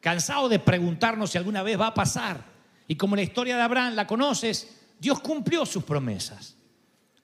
cansados 0.00 0.50
de 0.50 0.58
preguntarnos 0.58 1.30
si 1.30 1.38
alguna 1.38 1.62
vez 1.62 1.78
va 1.78 1.88
a 1.88 1.94
pasar. 1.94 2.44
Y 2.88 2.96
como 2.96 3.16
la 3.16 3.22
historia 3.22 3.56
de 3.56 3.62
Abraham 3.62 3.94
la 3.94 4.06
conoces, 4.06 4.68
Dios 4.98 5.20
cumplió 5.20 5.64
sus 5.64 5.84
promesas. 5.84 6.56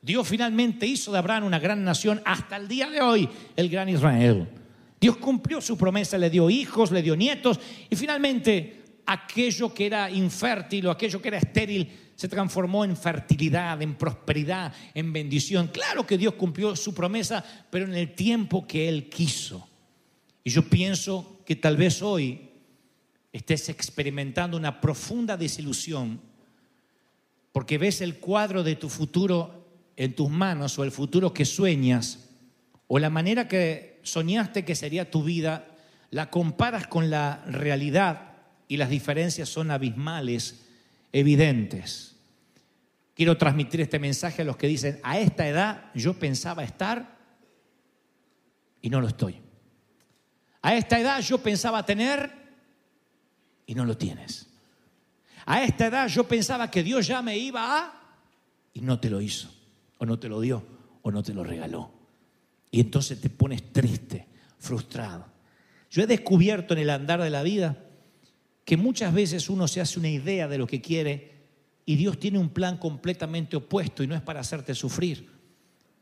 Dios 0.00 0.28
finalmente 0.28 0.86
hizo 0.86 1.10
de 1.10 1.18
Abraham 1.18 1.44
una 1.44 1.58
gran 1.58 1.82
nación 1.82 2.22
hasta 2.24 2.56
el 2.56 2.68
día 2.68 2.88
de 2.88 3.00
hoy, 3.00 3.28
el 3.56 3.68
gran 3.68 3.88
Israel. 3.88 4.48
Dios 5.00 5.16
cumplió 5.16 5.60
su 5.60 5.76
promesa, 5.76 6.16
le 6.16 6.30
dio 6.30 6.48
hijos, 6.48 6.90
le 6.90 7.02
dio 7.02 7.16
nietos 7.16 7.58
y 7.90 7.96
finalmente 7.96 8.84
aquello 9.04 9.74
que 9.74 9.86
era 9.86 10.10
infértil 10.10 10.86
o 10.86 10.90
aquello 10.90 11.20
que 11.20 11.28
era 11.28 11.38
estéril 11.38 12.05
se 12.16 12.28
transformó 12.28 12.84
en 12.84 12.96
fertilidad, 12.96 13.80
en 13.82 13.94
prosperidad, 13.94 14.72
en 14.94 15.12
bendición. 15.12 15.68
Claro 15.68 16.06
que 16.06 16.18
Dios 16.18 16.34
cumplió 16.34 16.74
su 16.74 16.94
promesa, 16.94 17.44
pero 17.70 17.84
en 17.84 17.94
el 17.94 18.14
tiempo 18.14 18.66
que 18.66 18.88
Él 18.88 19.08
quiso. 19.08 19.68
Y 20.42 20.50
yo 20.50 20.68
pienso 20.68 21.42
que 21.44 21.56
tal 21.56 21.76
vez 21.76 22.02
hoy 22.02 22.50
estés 23.32 23.68
experimentando 23.68 24.56
una 24.56 24.80
profunda 24.80 25.36
desilusión 25.36 26.20
porque 27.52 27.78
ves 27.78 28.00
el 28.00 28.18
cuadro 28.18 28.62
de 28.62 28.76
tu 28.76 28.88
futuro 28.88 29.66
en 29.96 30.14
tus 30.14 30.30
manos 30.30 30.78
o 30.78 30.84
el 30.84 30.90
futuro 30.90 31.32
que 31.32 31.44
sueñas 31.44 32.30
o 32.86 32.98
la 32.98 33.10
manera 33.10 33.48
que 33.48 34.00
soñaste 34.02 34.64
que 34.64 34.74
sería 34.74 35.10
tu 35.10 35.22
vida, 35.22 35.66
la 36.10 36.30
comparas 36.30 36.86
con 36.86 37.10
la 37.10 37.42
realidad 37.46 38.34
y 38.68 38.76
las 38.76 38.90
diferencias 38.90 39.48
son 39.48 39.70
abismales, 39.70 40.65
evidentes. 41.18 42.14
Quiero 43.14 43.38
transmitir 43.38 43.80
este 43.80 43.98
mensaje 43.98 44.42
a 44.42 44.44
los 44.44 44.58
que 44.58 44.66
dicen, 44.66 45.00
a 45.02 45.18
esta 45.18 45.48
edad 45.48 45.90
yo 45.94 46.12
pensaba 46.18 46.62
estar 46.62 47.16
y 48.82 48.90
no 48.90 49.00
lo 49.00 49.08
estoy. 49.08 49.40
A 50.60 50.74
esta 50.74 51.00
edad 51.00 51.20
yo 51.22 51.38
pensaba 51.38 51.86
tener 51.86 52.30
y 53.64 53.74
no 53.74 53.86
lo 53.86 53.96
tienes. 53.96 54.46
A 55.46 55.62
esta 55.62 55.86
edad 55.86 56.06
yo 56.08 56.28
pensaba 56.28 56.70
que 56.70 56.82
Dios 56.82 57.06
ya 57.06 57.22
me 57.22 57.38
iba 57.38 57.78
a 57.78 57.94
y 58.74 58.82
no 58.82 59.00
te 59.00 59.08
lo 59.08 59.22
hizo, 59.22 59.50
o 59.96 60.04
no 60.04 60.18
te 60.18 60.28
lo 60.28 60.38
dio, 60.38 60.62
o 61.00 61.10
no 61.10 61.22
te 61.22 61.32
lo 61.32 61.44
regaló. 61.44 61.92
Y 62.70 62.80
entonces 62.80 63.18
te 63.18 63.30
pones 63.30 63.72
triste, 63.72 64.26
frustrado. 64.58 65.24
Yo 65.90 66.02
he 66.02 66.06
descubierto 66.06 66.74
en 66.74 66.80
el 66.80 66.90
andar 66.90 67.22
de 67.22 67.30
la 67.30 67.42
vida 67.42 67.85
que 68.66 68.76
muchas 68.76 69.14
veces 69.14 69.48
uno 69.48 69.68
se 69.68 69.80
hace 69.80 69.98
una 69.98 70.08
idea 70.08 70.48
de 70.48 70.58
lo 70.58 70.66
que 70.66 70.82
quiere 70.82 71.30
y 71.86 71.94
Dios 71.94 72.18
tiene 72.18 72.40
un 72.40 72.48
plan 72.48 72.78
completamente 72.78 73.56
opuesto 73.56 74.02
y 74.02 74.08
no 74.08 74.16
es 74.16 74.22
para 74.22 74.40
hacerte 74.40 74.74
sufrir. 74.74 75.30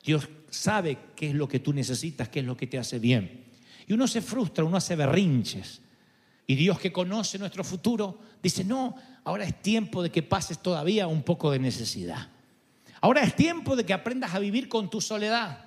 Dios 0.02 0.26
sabe 0.48 0.96
qué 1.14 1.28
es 1.28 1.34
lo 1.34 1.46
que 1.46 1.60
tú 1.60 1.74
necesitas, 1.74 2.30
qué 2.30 2.40
es 2.40 2.46
lo 2.46 2.56
que 2.56 2.66
te 2.66 2.78
hace 2.78 2.98
bien. 2.98 3.44
Y 3.86 3.92
uno 3.92 4.08
se 4.08 4.22
frustra, 4.22 4.64
uno 4.64 4.78
hace 4.78 4.96
berrinches. 4.96 5.82
Y 6.46 6.54
Dios 6.54 6.80
que 6.80 6.90
conoce 6.90 7.38
nuestro 7.38 7.64
futuro 7.64 8.18
dice, 8.42 8.64
no, 8.64 8.96
ahora 9.24 9.44
es 9.44 9.60
tiempo 9.60 10.02
de 10.02 10.10
que 10.10 10.22
pases 10.22 10.60
todavía 10.60 11.06
un 11.06 11.22
poco 11.22 11.50
de 11.50 11.58
necesidad. 11.58 12.30
Ahora 13.02 13.24
es 13.24 13.36
tiempo 13.36 13.76
de 13.76 13.84
que 13.84 13.92
aprendas 13.92 14.34
a 14.34 14.38
vivir 14.38 14.70
con 14.70 14.88
tu 14.88 15.02
soledad. 15.02 15.66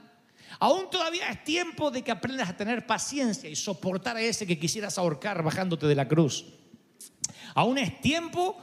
Aún 0.58 0.90
todavía 0.90 1.30
es 1.30 1.44
tiempo 1.44 1.92
de 1.92 2.02
que 2.02 2.10
aprendas 2.10 2.50
a 2.50 2.58
tener 2.58 2.88
paciencia 2.88 3.48
y 3.48 3.56
soportar 3.56 4.18
a 4.18 4.22
ese 4.22 4.48
que 4.48 4.58
quisieras 4.58 4.98
ahorcar 4.98 5.44
bajándote 5.44 5.86
de 5.86 5.94
la 5.94 6.08
cruz. 6.08 6.57
Aún 7.58 7.80
es 7.80 8.00
tiempo 8.02 8.56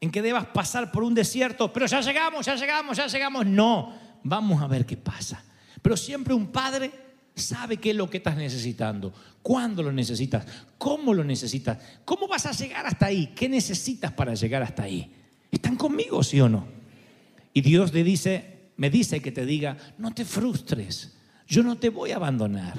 en 0.00 0.10
que 0.10 0.22
debas 0.22 0.46
pasar 0.46 0.90
por 0.90 1.02
un 1.02 1.12
desierto, 1.12 1.70
pero 1.70 1.84
ya 1.84 2.00
llegamos, 2.00 2.46
ya 2.46 2.54
llegamos, 2.54 2.96
ya 2.96 3.06
llegamos. 3.06 3.44
No, 3.44 3.92
vamos 4.24 4.62
a 4.62 4.66
ver 4.66 4.86
qué 4.86 4.96
pasa. 4.96 5.44
Pero 5.82 5.98
siempre 5.98 6.32
un 6.32 6.46
padre 6.46 6.90
sabe 7.34 7.76
qué 7.76 7.90
es 7.90 7.96
lo 7.96 8.08
que 8.08 8.16
estás 8.16 8.38
necesitando, 8.38 9.12
cuándo 9.42 9.82
lo 9.82 9.92
necesitas, 9.92 10.46
cómo 10.78 11.12
lo 11.12 11.24
necesitas, 11.24 11.76
cómo 12.06 12.26
vas 12.26 12.46
a 12.46 12.52
llegar 12.52 12.86
hasta 12.86 13.04
ahí, 13.04 13.34
qué 13.36 13.50
necesitas 13.50 14.12
para 14.12 14.32
llegar 14.32 14.62
hasta 14.62 14.84
ahí. 14.84 15.12
¿Están 15.50 15.76
conmigo, 15.76 16.22
sí 16.22 16.40
o 16.40 16.48
no? 16.48 16.66
Y 17.52 17.60
Dios 17.60 17.92
le 17.92 18.02
dice, 18.02 18.70
me 18.78 18.88
dice 18.88 19.20
que 19.20 19.30
te 19.30 19.44
diga, 19.44 19.76
no 19.98 20.14
te 20.14 20.24
frustres, 20.24 21.18
yo 21.46 21.62
no 21.62 21.76
te 21.76 21.90
voy 21.90 22.12
a 22.12 22.16
abandonar. 22.16 22.78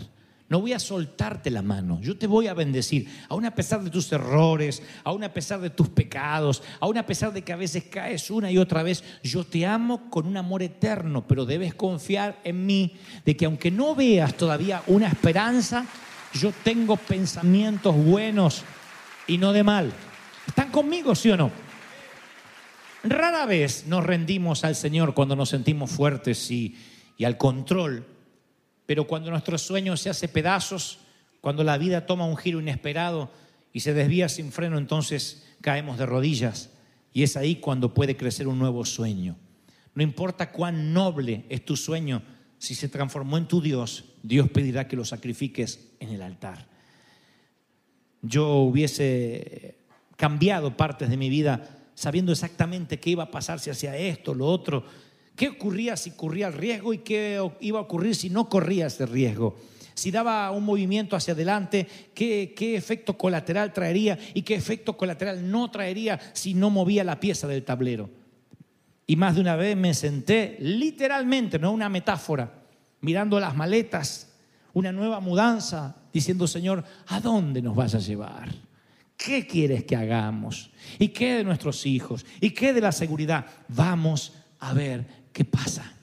No 0.49 0.61
voy 0.61 0.73
a 0.73 0.79
soltarte 0.79 1.51
la 1.51 1.61
mano, 1.61 2.01
yo 2.01 2.17
te 2.17 2.25
voy 2.25 2.47
a 2.47 2.55
bendecir, 2.55 3.07
aún 3.29 3.45
a 3.45 3.53
pesar 3.53 3.83
de 3.83 3.91
tus 3.91 4.11
errores, 4.11 4.81
aún 5.03 5.23
a 5.23 5.31
pesar 5.31 5.61
de 5.61 5.69
tus 5.69 5.89
pecados, 5.89 6.63
aún 6.79 6.97
a 6.97 7.05
pesar 7.05 7.31
de 7.31 7.43
que 7.43 7.53
a 7.53 7.55
veces 7.55 7.83
caes 7.83 8.31
una 8.31 8.51
y 8.51 8.57
otra 8.57 8.81
vez, 8.81 9.03
yo 9.21 9.43
te 9.43 9.67
amo 9.67 10.09
con 10.09 10.25
un 10.25 10.37
amor 10.37 10.63
eterno, 10.63 11.27
pero 11.27 11.45
debes 11.45 11.75
confiar 11.75 12.39
en 12.43 12.65
mí 12.65 12.95
de 13.25 13.37
que 13.37 13.45
aunque 13.45 13.69
no 13.69 13.93
veas 13.93 14.35
todavía 14.35 14.81
una 14.87 15.07
esperanza, 15.07 15.85
yo 16.33 16.51
tengo 16.63 16.97
pensamientos 16.97 17.95
buenos 17.95 18.63
y 19.27 19.37
no 19.37 19.53
de 19.53 19.63
mal. 19.63 19.93
¿Están 20.47 20.71
conmigo, 20.71 21.13
sí 21.13 21.29
o 21.29 21.37
no? 21.37 21.51
Rara 23.03 23.45
vez 23.45 23.85
nos 23.85 24.03
rendimos 24.03 24.63
al 24.63 24.75
Señor 24.75 25.13
cuando 25.13 25.35
nos 25.35 25.49
sentimos 25.49 25.91
fuertes 25.91 26.49
y, 26.49 26.75
y 27.17 27.25
al 27.25 27.37
control 27.37 28.18
pero 28.89 29.05
cuando 29.05 29.29
nuestro 29.29 29.55
sueño 29.59 29.95
se 29.97 30.09
hace 30.09 30.27
pedazos, 30.27 30.97
cuando 31.41 31.63
la 31.63 31.77
vida 31.77 32.07
toma 32.07 32.25
un 32.25 32.35
giro 32.35 32.59
inesperado 32.59 33.29
y 33.71 33.81
se 33.81 33.93
desvía 33.93 34.27
sin 34.29 34.51
freno, 34.51 34.79
entonces 34.79 35.45
caemos 35.61 35.99
de 35.99 36.07
rodillas. 36.07 36.71
Y 37.13 37.21
es 37.21 37.37
ahí 37.37 37.57
cuando 37.57 37.93
puede 37.93 38.17
crecer 38.17 38.47
un 38.47 38.57
nuevo 38.57 38.83
sueño. 38.85 39.37
No 39.93 40.01
importa 40.01 40.51
cuán 40.51 40.91
noble 40.91 41.45
es 41.49 41.63
tu 41.63 41.77
sueño, 41.77 42.23
si 42.57 42.73
se 42.73 42.89
transformó 42.89 43.37
en 43.37 43.47
tu 43.47 43.61
Dios, 43.61 44.05
Dios 44.23 44.49
pedirá 44.49 44.87
que 44.87 44.95
lo 44.95 45.05
sacrifiques 45.05 45.91
en 45.99 46.09
el 46.09 46.23
altar. 46.23 46.65
Yo 48.23 48.55
hubiese 48.55 49.77
cambiado 50.15 50.75
partes 50.75 51.11
de 51.11 51.17
mi 51.17 51.29
vida 51.29 51.77
sabiendo 51.93 52.31
exactamente 52.31 52.99
qué 52.99 53.11
iba 53.11 53.25
a 53.25 53.29
pasar 53.29 53.59
si 53.59 53.69
hacía 53.69 53.95
esto, 53.95 54.33
lo 54.33 54.47
otro, 54.47 54.83
¿Qué 55.39 55.47
ocurría 55.47 55.95
si 55.95 56.11
corría 56.11 56.47
el 56.47 56.53
riesgo 56.53 56.91
y 56.91 56.97
qué 56.97 57.41
iba 57.61 57.79
a 57.79 57.83
ocurrir 57.83 58.13
si 58.13 58.29
no 58.29 58.49
corría 58.49 58.87
ese 58.87 59.05
riesgo? 59.05 59.55
Si 59.93 60.11
daba 60.11 60.51
un 60.51 60.65
movimiento 60.65 61.15
hacia 61.15 61.33
adelante, 61.33 61.87
¿qué, 62.13 62.53
¿qué, 62.53 62.75
efecto 62.75 63.17
colateral 63.17 63.71
traería 63.71 64.19
y 64.33 64.41
qué 64.41 64.55
efecto 64.55 64.97
colateral 64.97 65.49
no 65.49 65.71
traería 65.71 66.19
si 66.33 66.53
no 66.53 66.69
movía 66.69 67.05
la 67.05 67.21
pieza 67.21 67.47
del 67.47 67.63
tablero? 67.63 68.09
Y 69.07 69.15
más 69.15 69.35
de 69.35 69.39
una 69.39 69.55
vez 69.55 69.77
me 69.77 69.93
senté, 69.93 70.57
literalmente, 70.59 71.57
no 71.57 71.71
una 71.71 71.87
metáfora, 71.87 72.51
mirando 72.99 73.39
las 73.39 73.55
maletas, 73.55 74.33
una 74.73 74.91
nueva 74.91 75.21
mudanza, 75.21 75.95
diciendo, 76.11 76.47
Señor, 76.47 76.83
¿a 77.07 77.21
dónde 77.21 77.61
nos 77.61 77.77
vas 77.77 77.95
a 77.95 77.99
llevar? 77.99 78.49
¿Qué 79.15 79.47
quieres 79.47 79.85
que 79.85 79.95
hagamos? 79.95 80.69
¿Y 80.97 81.07
qué 81.07 81.35
de 81.35 81.43
nuestros 81.45 81.85
hijos? 81.85 82.25
¿Y 82.41 82.49
qué 82.49 82.73
de 82.73 82.81
la 82.81 82.91
seguridad? 82.91 83.45
Vamos 83.69 84.33
a 84.59 84.73
ver 84.73 85.18
¿qué 85.33 85.45
pasa? 85.45 85.93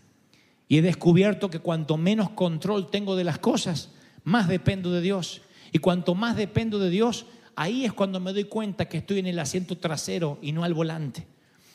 Y 0.69 0.79
he 0.79 0.83
descubierto 0.83 1.51
que 1.51 1.61
cuanto 1.61 1.97
menos 1.97 2.31
control 2.31 2.91
tengo 2.91 3.17
de 3.17 3.25
las 3.25 3.39
cosas, 3.39 3.91
más 4.25 4.49
dependo 4.49 4.91
de 4.91 5.01
Dios. 5.01 5.43
Y 5.73 5.79
cuanto 5.79 6.15
más 6.15 6.37
dependo 6.37 6.79
de 6.79 6.91
Dios, 6.91 7.27
ahí 7.55 7.85
es 7.85 7.93
cuando 7.93 8.21
me 8.21 8.33
doy 8.33 8.45
cuenta 8.45 8.89
que 8.89 8.99
estoy 8.99 9.21
en 9.21 9.27
el 9.27 9.39
asiento 9.39 9.79
trasero 9.79 10.39
y 10.43 10.53
no 10.53 10.65
al 10.65 10.75
volante. 10.75 11.27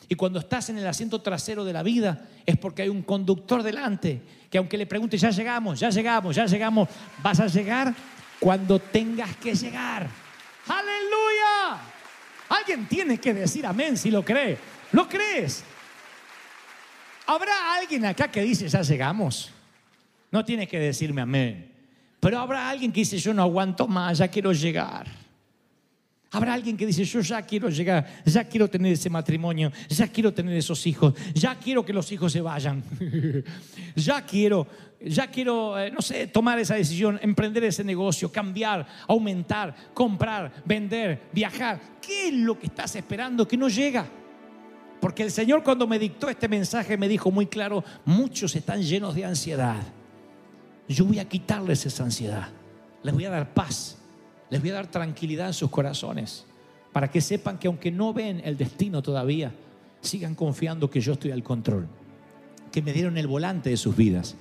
Y 0.08 0.14
cuando 0.14 0.38
estás 0.38 0.68
en 0.68 0.76
el 0.76 0.86
asiento 0.86 1.22
trasero 1.22 1.64
de 1.64 1.72
la 1.72 1.82
vida 1.82 2.28
es 2.44 2.58
porque 2.58 2.82
hay 2.82 2.88
un 2.90 3.02
conductor 3.02 3.62
delante, 3.62 4.20
que 4.50 4.58
aunque 4.58 4.76
le 4.76 4.86
pregunte, 4.86 5.16
ya 5.16 5.30
llegamos, 5.30 5.80
ya 5.80 5.88
llegamos, 5.88 6.36
ya 6.36 6.44
llegamos, 6.44 6.88
vas 7.22 7.40
a 7.40 7.46
llegar 7.46 7.94
cuando 8.38 8.78
tengas 8.78 9.36
que 9.36 9.54
llegar. 9.54 10.06
Aleluya. 10.66 11.80
Alguien 12.48 12.86
tiene 12.86 13.18
que 13.18 13.32
decir 13.32 13.64
amén 13.64 13.96
si 13.96 14.10
lo 14.10 14.22
cree. 14.22 14.58
¿Lo 14.92 15.08
crees? 15.08 15.64
¿Habrá 17.34 17.74
alguien 17.76 18.04
acá 18.04 18.30
que 18.30 18.42
dice, 18.42 18.68
ya 18.68 18.82
llegamos? 18.82 19.50
No 20.30 20.44
tienes 20.44 20.68
que 20.68 20.78
decirme 20.78 21.22
amén. 21.22 21.72
Pero 22.20 22.38
habrá 22.38 22.68
alguien 22.68 22.92
que 22.92 23.00
dice, 23.00 23.16
yo 23.16 23.32
no 23.32 23.42
aguanto 23.42 23.88
más, 23.88 24.18
ya 24.18 24.28
quiero 24.28 24.52
llegar. 24.52 25.06
Habrá 26.30 26.52
alguien 26.52 26.76
que 26.76 26.86
dice, 26.86 27.04
yo 27.04 27.20
ya 27.20 27.40
quiero 27.42 27.70
llegar, 27.70 28.06
ya 28.24 28.44
quiero 28.44 28.68
tener 28.68 28.92
ese 28.92 29.08
matrimonio, 29.08 29.72
ya 29.88 30.08
quiero 30.08 30.32
tener 30.32 30.56
esos 30.56 30.86
hijos, 30.86 31.14
ya 31.34 31.54
quiero 31.56 31.84
que 31.84 31.92
los 31.92 32.10
hijos 32.12 32.32
se 32.32 32.40
vayan, 32.40 32.82
ya 33.96 34.24
quiero, 34.24 34.66
ya 35.00 35.26
quiero, 35.26 35.78
eh, 35.78 35.90
no 35.90 36.00
sé, 36.00 36.26
tomar 36.26 36.58
esa 36.58 36.74
decisión, 36.74 37.18
emprender 37.22 37.64
ese 37.64 37.82
negocio, 37.82 38.30
cambiar, 38.30 38.86
aumentar, 39.08 39.74
comprar, 39.94 40.52
vender, 40.64 41.28
viajar. 41.32 41.80
¿Qué 42.00 42.28
es 42.28 42.34
lo 42.34 42.58
que 42.58 42.66
estás 42.66 42.94
esperando 42.96 43.48
que 43.48 43.56
no 43.56 43.68
llega? 43.68 44.21
Porque 45.02 45.24
el 45.24 45.32
Señor 45.32 45.64
cuando 45.64 45.88
me 45.88 45.98
dictó 45.98 46.28
este 46.28 46.46
mensaje 46.46 46.96
me 46.96 47.08
dijo 47.08 47.32
muy 47.32 47.46
claro, 47.46 47.82
muchos 48.04 48.54
están 48.54 48.80
llenos 48.80 49.16
de 49.16 49.24
ansiedad. 49.24 49.82
Yo 50.86 51.04
voy 51.04 51.18
a 51.18 51.28
quitarles 51.28 51.84
esa 51.84 52.04
ansiedad. 52.04 52.50
Les 53.02 53.12
voy 53.12 53.24
a 53.24 53.30
dar 53.30 53.52
paz. 53.52 53.98
Les 54.48 54.60
voy 54.60 54.70
a 54.70 54.74
dar 54.74 54.86
tranquilidad 54.86 55.48
en 55.48 55.54
sus 55.54 55.70
corazones. 55.70 56.46
Para 56.92 57.10
que 57.10 57.20
sepan 57.20 57.58
que 57.58 57.66
aunque 57.66 57.90
no 57.90 58.12
ven 58.12 58.42
el 58.44 58.56
destino 58.56 59.02
todavía, 59.02 59.52
sigan 60.00 60.36
confiando 60.36 60.88
que 60.88 61.00
yo 61.00 61.14
estoy 61.14 61.32
al 61.32 61.42
control. 61.42 61.88
Que 62.70 62.80
me 62.80 62.92
dieron 62.92 63.18
el 63.18 63.26
volante 63.26 63.70
de 63.70 63.76
sus 63.76 63.96
vidas. 63.96 64.36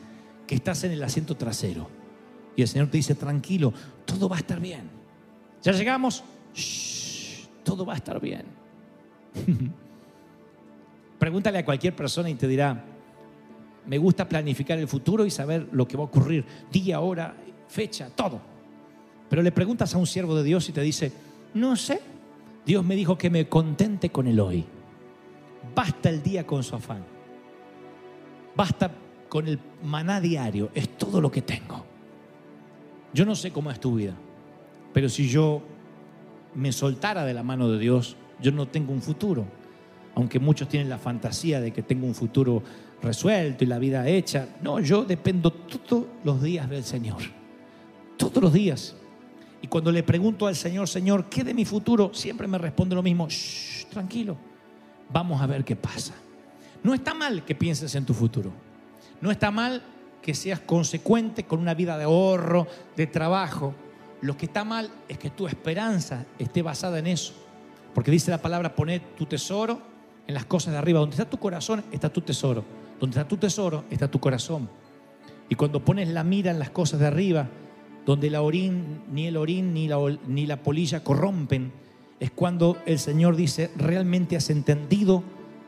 Que 0.46 0.54
estás 0.54 0.84
en 0.84 0.92
el 0.92 1.02
asiento 1.02 1.36
trasero. 1.36 1.90
Y 2.56 2.62
el 2.62 2.68
Señor 2.68 2.88
te 2.90 2.98
dice, 2.98 3.16
tranquilo, 3.16 3.74
todo 4.06 4.30
va 4.30 4.36
a 4.36 4.40
estar 4.42 4.60
bien. 4.60 4.92
¿Ya 5.64 5.72
llegamos? 5.72 6.24
todo 7.64 7.84
va 7.84 7.94
a 7.94 7.98
estar 7.98 8.22
bien. 8.22 8.46
Pregúntale 11.22 11.60
a 11.60 11.66
cualquier 11.66 11.96
persona 11.96 12.32
y 12.32 12.34
te 12.34 12.48
dirá, 12.48 12.84
me 13.86 14.00
gusta 14.00 14.28
planificar 14.28 14.80
el 14.80 14.88
futuro 14.88 15.24
y 15.24 15.30
saber 15.30 15.68
lo 15.72 15.88
que 15.88 15.96
va 15.96 16.02
a 16.02 16.08
ocurrir, 16.08 16.44
día, 16.72 17.00
hora, 17.00 17.36
fecha, 17.68 18.10
todo. 18.10 18.42
Pero 19.30 19.44
le 19.44 19.52
preguntas 19.52 19.94
a 19.94 20.00
un 20.00 20.08
siervo 20.08 20.36
de 20.36 20.42
Dios 20.42 20.68
y 20.68 20.72
te 20.72 20.82
dice, 20.82 21.12
no 21.54 21.76
sé, 21.76 22.02
Dios 22.66 22.84
me 22.84 22.96
dijo 22.96 23.20
que 23.20 23.30
me 23.30 23.48
contente 23.48 24.10
con 24.10 24.26
el 24.26 24.40
hoy. 24.40 24.66
Basta 25.76 26.10
el 26.10 26.24
día 26.24 26.48
con 26.48 26.64
su 26.64 26.76
afán. 26.76 27.06
Basta 28.56 28.90
con 29.30 29.48
el 29.48 29.60
maná 29.84 30.20
diario. 30.20 30.72
Es 30.74 30.98
todo 30.98 31.22
lo 31.22 31.30
que 31.30 31.44
tengo. 31.44 31.86
Yo 33.14 33.28
no 33.28 33.36
sé 33.36 33.52
cómo 33.52 33.70
es 33.70 33.80
tu 33.80 33.94
vida, 33.94 34.16
pero 34.92 35.08
si 35.08 35.30
yo 35.30 35.62
me 36.56 36.72
soltara 36.72 37.26
de 37.26 37.36
la 37.36 37.44
mano 37.44 37.70
de 37.70 37.78
Dios, 37.78 38.18
yo 38.42 38.52
no 38.52 38.68
tengo 38.68 38.92
un 38.92 39.04
futuro. 39.04 39.61
Aunque 40.16 40.40
muchos 40.40 40.68
tienen 40.68 40.90
la 40.90 40.98
fantasía 40.98 41.62
de 41.62 41.72
que 41.72 41.84
tengo 41.84 42.06
un 42.06 42.16
futuro 42.16 42.62
resuelto 43.02 43.64
y 43.64 43.68
la 43.68 43.80
vida 43.80 44.08
hecha. 44.08 44.48
No, 44.62 44.80
yo 44.80 45.04
dependo 45.04 45.52
todos 45.52 46.06
los 46.24 46.42
días 46.42 46.70
del 46.70 46.84
Señor. 46.84 47.22
Todos 48.18 48.42
los 48.42 48.54
días. 48.54 48.96
Y 49.62 49.68
cuando 49.68 49.92
le 49.92 50.04
pregunto 50.04 50.48
al 50.48 50.56
Señor, 50.56 50.88
Señor, 50.88 51.26
¿qué 51.26 51.44
de 51.44 51.54
mi 51.54 51.66
futuro? 51.66 52.14
Siempre 52.14 52.48
me 52.48 52.58
responde 52.58 52.96
lo 52.96 53.04
mismo. 53.04 53.28
Tranquilo. 53.90 54.38
Vamos 55.12 55.42
a 55.42 55.48
ver 55.48 55.64
qué 55.64 55.76
pasa. 55.76 56.14
No 56.84 56.94
está 56.94 57.14
mal 57.14 57.44
que 57.46 57.56
pienses 57.56 57.94
en 57.96 58.06
tu 58.06 58.14
futuro. 58.14 58.52
No 59.20 59.30
está 59.30 59.52
mal 59.52 59.84
que 60.22 60.34
seas 60.34 60.60
consecuente 60.60 61.46
con 61.46 61.60
una 61.60 61.74
vida 61.74 61.98
de 61.98 62.06
ahorro, 62.06 62.68
de 62.96 63.08
trabajo. 63.08 63.74
Lo 64.22 64.38
que 64.38 64.46
está 64.46 64.64
mal 64.64 64.90
es 65.08 65.18
que 65.18 65.30
tu 65.30 65.48
esperanza 65.48 66.26
esté 66.40 66.62
basada 66.62 67.00
en 67.00 67.08
eso. 67.08 67.34
Porque 67.94 68.12
dice 68.12 68.32
la 68.32 68.42
palabra, 68.42 68.76
poner 68.76 69.02
tu 69.18 69.26
tesoro 69.26 69.91
en 70.28 70.34
las 70.34 70.46
cosas 70.46 70.74
de 70.74 70.80
arriba. 70.80 71.00
Donde 71.00 71.16
está 71.16 71.30
tu 71.30 71.38
corazón, 71.38 71.84
está 71.92 72.10
tu 72.10 72.22
tesoro. 72.22 72.64
Donde 73.00 73.18
está 73.18 73.28
tu 73.28 73.38
tesoro, 73.38 73.86
está 73.90 74.10
tu 74.10 74.20
corazón. 74.20 74.70
Y 75.50 75.56
cuando 75.56 75.84
pones 75.84 76.08
la 76.08 76.24
mira 76.24 76.52
en 76.52 76.60
las 76.60 76.70
cosas 76.70 77.00
de 77.00 77.08
arriba, 77.08 77.50
donde 78.06 78.30
la 78.30 78.42
orín, 78.42 79.02
ni 79.12 79.28
el 79.28 79.38
orín, 79.38 79.74
ni 79.74 79.88
la, 79.88 79.98
ni 80.28 80.46
la 80.46 80.64
polilla 80.64 81.04
corrompen, 81.04 81.72
es 82.20 82.32
cuando 82.32 82.78
el 82.86 83.00
Señor 83.00 83.36
dice, 83.36 83.72
realmente 83.76 84.36
has 84.36 84.50
entendido 84.50 85.24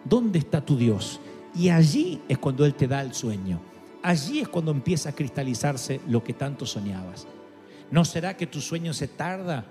dónde 0.06 0.40
está 0.40 0.66
tu 0.66 0.78
Dios. 0.78 1.20
Y 1.56 1.70
allí 1.70 2.22
es 2.28 2.38
cuando 2.38 2.66
Él 2.66 2.76
te 2.76 2.88
da 2.88 3.02
el 3.02 3.14
sueño. 3.14 3.60
Allí 4.02 4.40
es 4.40 4.48
cuando 4.48 4.72
empieza 4.72 5.10
a 5.10 5.16
cristalizarse 5.16 6.02
lo 6.08 6.24
que 6.24 6.34
tanto 6.34 6.66
soñabas. 6.66 7.28
¿No 7.90 8.06
será 8.06 8.36
que 8.36 8.48
tu 8.48 8.60
sueño 8.60 8.94
se 8.94 9.08
tarda 9.08 9.66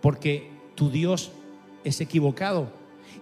porque 0.00 0.50
tu 0.74 0.90
Dios 0.90 1.32
es 1.82 2.00
equivocado? 2.00 2.68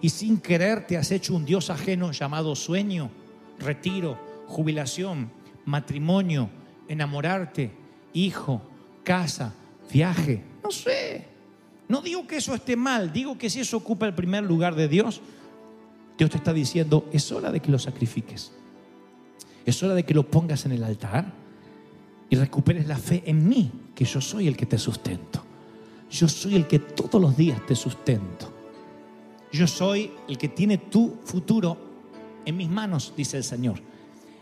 Y 0.03 0.09
sin 0.09 0.37
querer 0.37 0.85
te 0.85 0.97
has 0.97 1.11
hecho 1.11 1.33
un 1.33 1.45
Dios 1.45 1.69
ajeno 1.69 2.11
llamado 2.11 2.57
sueño, 2.57 3.09
retiro, 3.57 4.19
jubilación, 4.47 5.31
matrimonio, 5.63 6.49
enamorarte, 6.89 7.71
hijo, 8.11 8.61
casa, 9.05 9.53
viaje. 9.89 10.43
No 10.61 10.71
sé. 10.71 11.25
No 11.87 12.01
digo 12.01 12.27
que 12.27 12.35
eso 12.35 12.53
esté 12.53 12.75
mal, 12.75 13.13
digo 13.13 13.37
que 13.37 13.49
si 13.49 13.61
eso 13.61 13.77
ocupa 13.77 14.05
el 14.05 14.13
primer 14.13 14.43
lugar 14.43 14.75
de 14.75 14.89
Dios, 14.89 15.21
Dios 16.17 16.29
te 16.29 16.35
está 16.35 16.51
diciendo, 16.51 17.07
es 17.13 17.31
hora 17.31 17.49
de 17.49 17.61
que 17.61 17.71
lo 17.71 17.79
sacrifiques. 17.79 18.51
Es 19.65 19.81
hora 19.83 19.93
de 19.93 20.03
que 20.03 20.13
lo 20.13 20.29
pongas 20.29 20.65
en 20.65 20.73
el 20.73 20.83
altar 20.83 21.31
y 22.29 22.35
recuperes 22.35 22.87
la 22.87 22.97
fe 22.97 23.23
en 23.25 23.47
mí, 23.47 23.71
que 23.95 24.03
yo 24.03 24.19
soy 24.19 24.49
el 24.49 24.57
que 24.57 24.65
te 24.65 24.77
sustento. 24.77 25.45
Yo 26.11 26.27
soy 26.27 26.55
el 26.55 26.67
que 26.67 26.79
todos 26.79 27.21
los 27.21 27.37
días 27.37 27.65
te 27.65 27.73
sustento. 27.73 28.52
Yo 29.53 29.67
soy 29.67 30.11
el 30.27 30.37
que 30.37 30.49
tiene 30.49 30.79
tu 30.79 31.19
futuro 31.23 31.77
en 32.43 32.57
mis 32.57 32.67
manos, 32.67 33.13
dice 33.15 33.37
el 33.37 33.43
Señor. 33.43 33.79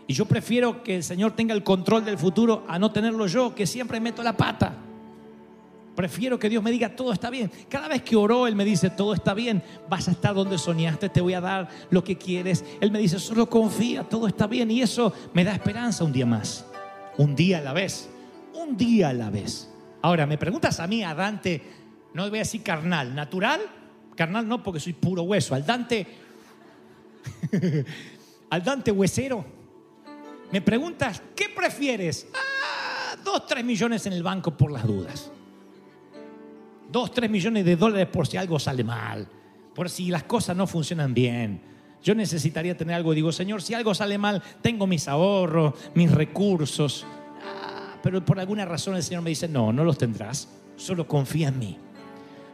Y 0.06 0.14
yo 0.14 0.24
prefiero 0.24 0.82
que 0.82 0.96
el 0.96 1.04
Señor 1.04 1.32
tenga 1.32 1.54
el 1.54 1.62
control 1.62 2.04
del 2.04 2.16
futuro 2.16 2.64
a 2.66 2.78
no 2.78 2.90
tenerlo 2.90 3.26
yo, 3.26 3.54
que 3.54 3.66
siempre 3.66 4.00
meto 4.00 4.22
la 4.22 4.34
pata. 4.34 4.74
Prefiero 5.94 6.38
que 6.38 6.48
Dios 6.48 6.62
me 6.62 6.70
diga, 6.70 6.96
todo 6.96 7.12
está 7.12 7.28
bien. 7.28 7.52
Cada 7.68 7.88
vez 7.88 8.02
que 8.02 8.16
oró, 8.16 8.46
Él 8.46 8.56
me 8.56 8.64
dice, 8.64 8.88
todo 8.88 9.12
está 9.12 9.34
bien. 9.34 9.62
Vas 9.90 10.08
a 10.08 10.12
estar 10.12 10.34
donde 10.34 10.56
soñaste, 10.56 11.10
te 11.10 11.20
voy 11.20 11.34
a 11.34 11.42
dar 11.42 11.68
lo 11.90 12.02
que 12.02 12.16
quieres. 12.16 12.64
Él 12.80 12.90
me 12.90 12.98
dice, 12.98 13.18
solo 13.18 13.50
confía, 13.50 14.04
todo 14.04 14.26
está 14.26 14.46
bien. 14.46 14.70
Y 14.70 14.80
eso 14.80 15.12
me 15.34 15.44
da 15.44 15.52
esperanza 15.52 16.04
un 16.04 16.12
día 16.12 16.24
más. 16.24 16.64
Un 17.18 17.36
día 17.36 17.58
a 17.58 17.60
la 17.60 17.74
vez. 17.74 18.08
Un 18.54 18.78
día 18.78 19.10
a 19.10 19.12
la 19.12 19.28
vez. 19.28 19.68
Ahora, 20.00 20.26
me 20.26 20.38
preguntas 20.38 20.80
a 20.80 20.86
mí, 20.86 21.04
a 21.04 21.14
Dante, 21.14 21.62
no 22.14 22.26
voy 22.30 22.38
a 22.38 22.42
decir 22.42 22.62
carnal, 22.62 23.14
natural. 23.14 23.60
Carnal 24.22 24.46
no, 24.46 24.62
porque 24.62 24.78
soy 24.78 24.92
puro 24.92 25.22
hueso. 25.22 25.52
Al 25.52 25.66
Dante, 25.66 26.06
al 28.50 28.62
Dante 28.62 28.92
huesero. 28.92 29.44
Me 30.52 30.60
preguntas, 30.60 31.20
¿qué 31.34 31.46
prefieres? 31.48 32.28
Ah, 32.32 33.16
dos, 33.24 33.48
tres 33.48 33.64
millones 33.64 34.06
en 34.06 34.12
el 34.12 34.22
banco 34.22 34.56
por 34.56 34.70
las 34.70 34.86
dudas. 34.86 35.32
Dos, 36.88 37.12
tres 37.12 37.28
millones 37.28 37.64
de 37.64 37.74
dólares 37.74 38.06
por 38.12 38.28
si 38.28 38.36
algo 38.36 38.60
sale 38.60 38.84
mal, 38.84 39.26
por 39.74 39.90
si 39.90 40.06
las 40.06 40.22
cosas 40.22 40.56
no 40.56 40.68
funcionan 40.68 41.12
bien. 41.12 41.60
Yo 42.00 42.14
necesitaría 42.14 42.76
tener 42.76 42.94
algo, 42.94 43.14
digo, 43.14 43.32
Señor, 43.32 43.60
si 43.60 43.74
algo 43.74 43.92
sale 43.92 44.18
mal, 44.18 44.40
tengo 44.62 44.86
mis 44.86 45.08
ahorros, 45.08 45.74
mis 45.96 46.12
recursos. 46.12 47.04
Ah, 47.44 47.96
pero 48.00 48.24
por 48.24 48.38
alguna 48.38 48.66
razón 48.66 48.94
el 48.94 49.02
Señor 49.02 49.24
me 49.24 49.30
dice, 49.30 49.48
no, 49.48 49.72
no 49.72 49.82
los 49.82 49.98
tendrás, 49.98 50.48
solo 50.76 51.08
confía 51.08 51.48
en 51.48 51.58
mí. 51.58 51.78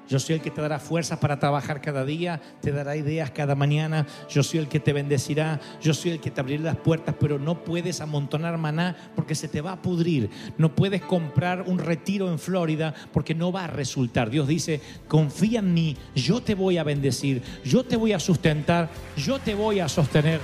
Yo 0.09 0.19
soy 0.19 0.37
el 0.37 0.41
que 0.41 0.51
te 0.51 0.63
dará 0.63 0.79
fuerzas 0.79 1.19
para 1.19 1.39
trabajar 1.39 1.83
cada 1.83 2.05
día, 2.05 2.41
te 2.63 2.73
dará 2.73 2.97
ideas 2.97 3.31
cada 3.31 3.55
mañana. 3.55 4.07
Yo 4.31 4.43
soy 4.43 4.61
el 4.61 4.69
que 4.69 4.81
te 4.81 4.95
bendecirá, 4.95 5.61
yo 5.83 5.93
soy 5.93 6.13
el 6.13 6.21
que 6.21 6.31
te 6.31 6.41
abrirá 6.41 6.63
las 6.63 6.77
puertas, 6.77 7.15
pero 7.21 7.39
no 7.39 7.63
puedes 7.63 8.01
amontonar 8.01 8.57
maná 8.57 8.97
porque 9.15 9.35
se 9.35 9.49
te 9.49 9.61
va 9.61 9.73
a 9.73 9.83
pudrir. 9.83 10.31
No 10.57 10.75
puedes 10.75 11.03
comprar 11.03 11.63
un 11.67 11.79
retiro 11.79 12.31
en 12.31 12.39
Florida 12.39 12.95
porque 13.13 13.35
no 13.35 13.53
va 13.53 13.65
a 13.65 13.67
resultar. 13.67 14.31
Dios 14.31 14.49
dice, 14.49 14.81
confía 15.07 15.59
en 15.59 15.75
mí, 15.75 15.97
yo 16.15 16.43
te 16.43 16.55
voy 16.55 16.79
a 16.79 16.85
bendecir, 16.85 17.43
yo 17.63 17.85
te 17.85 17.97
voy 17.97 18.15
a 18.15 18.21
sustentar, 18.21 18.89
yo 19.17 19.39
te 19.39 19.55
voy 19.55 19.81
a 19.81 19.89
sostener. 19.89 20.41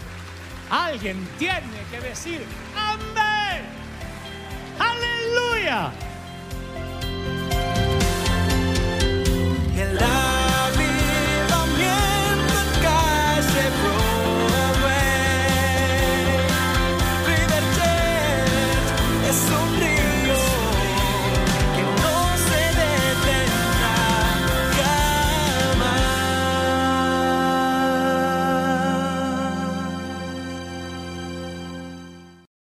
Alguien 0.70 1.16
tiene 1.38 1.60
que 1.90 2.00
decir, 2.06 2.42
amén, 2.76 3.62
aleluya. 4.78 6.13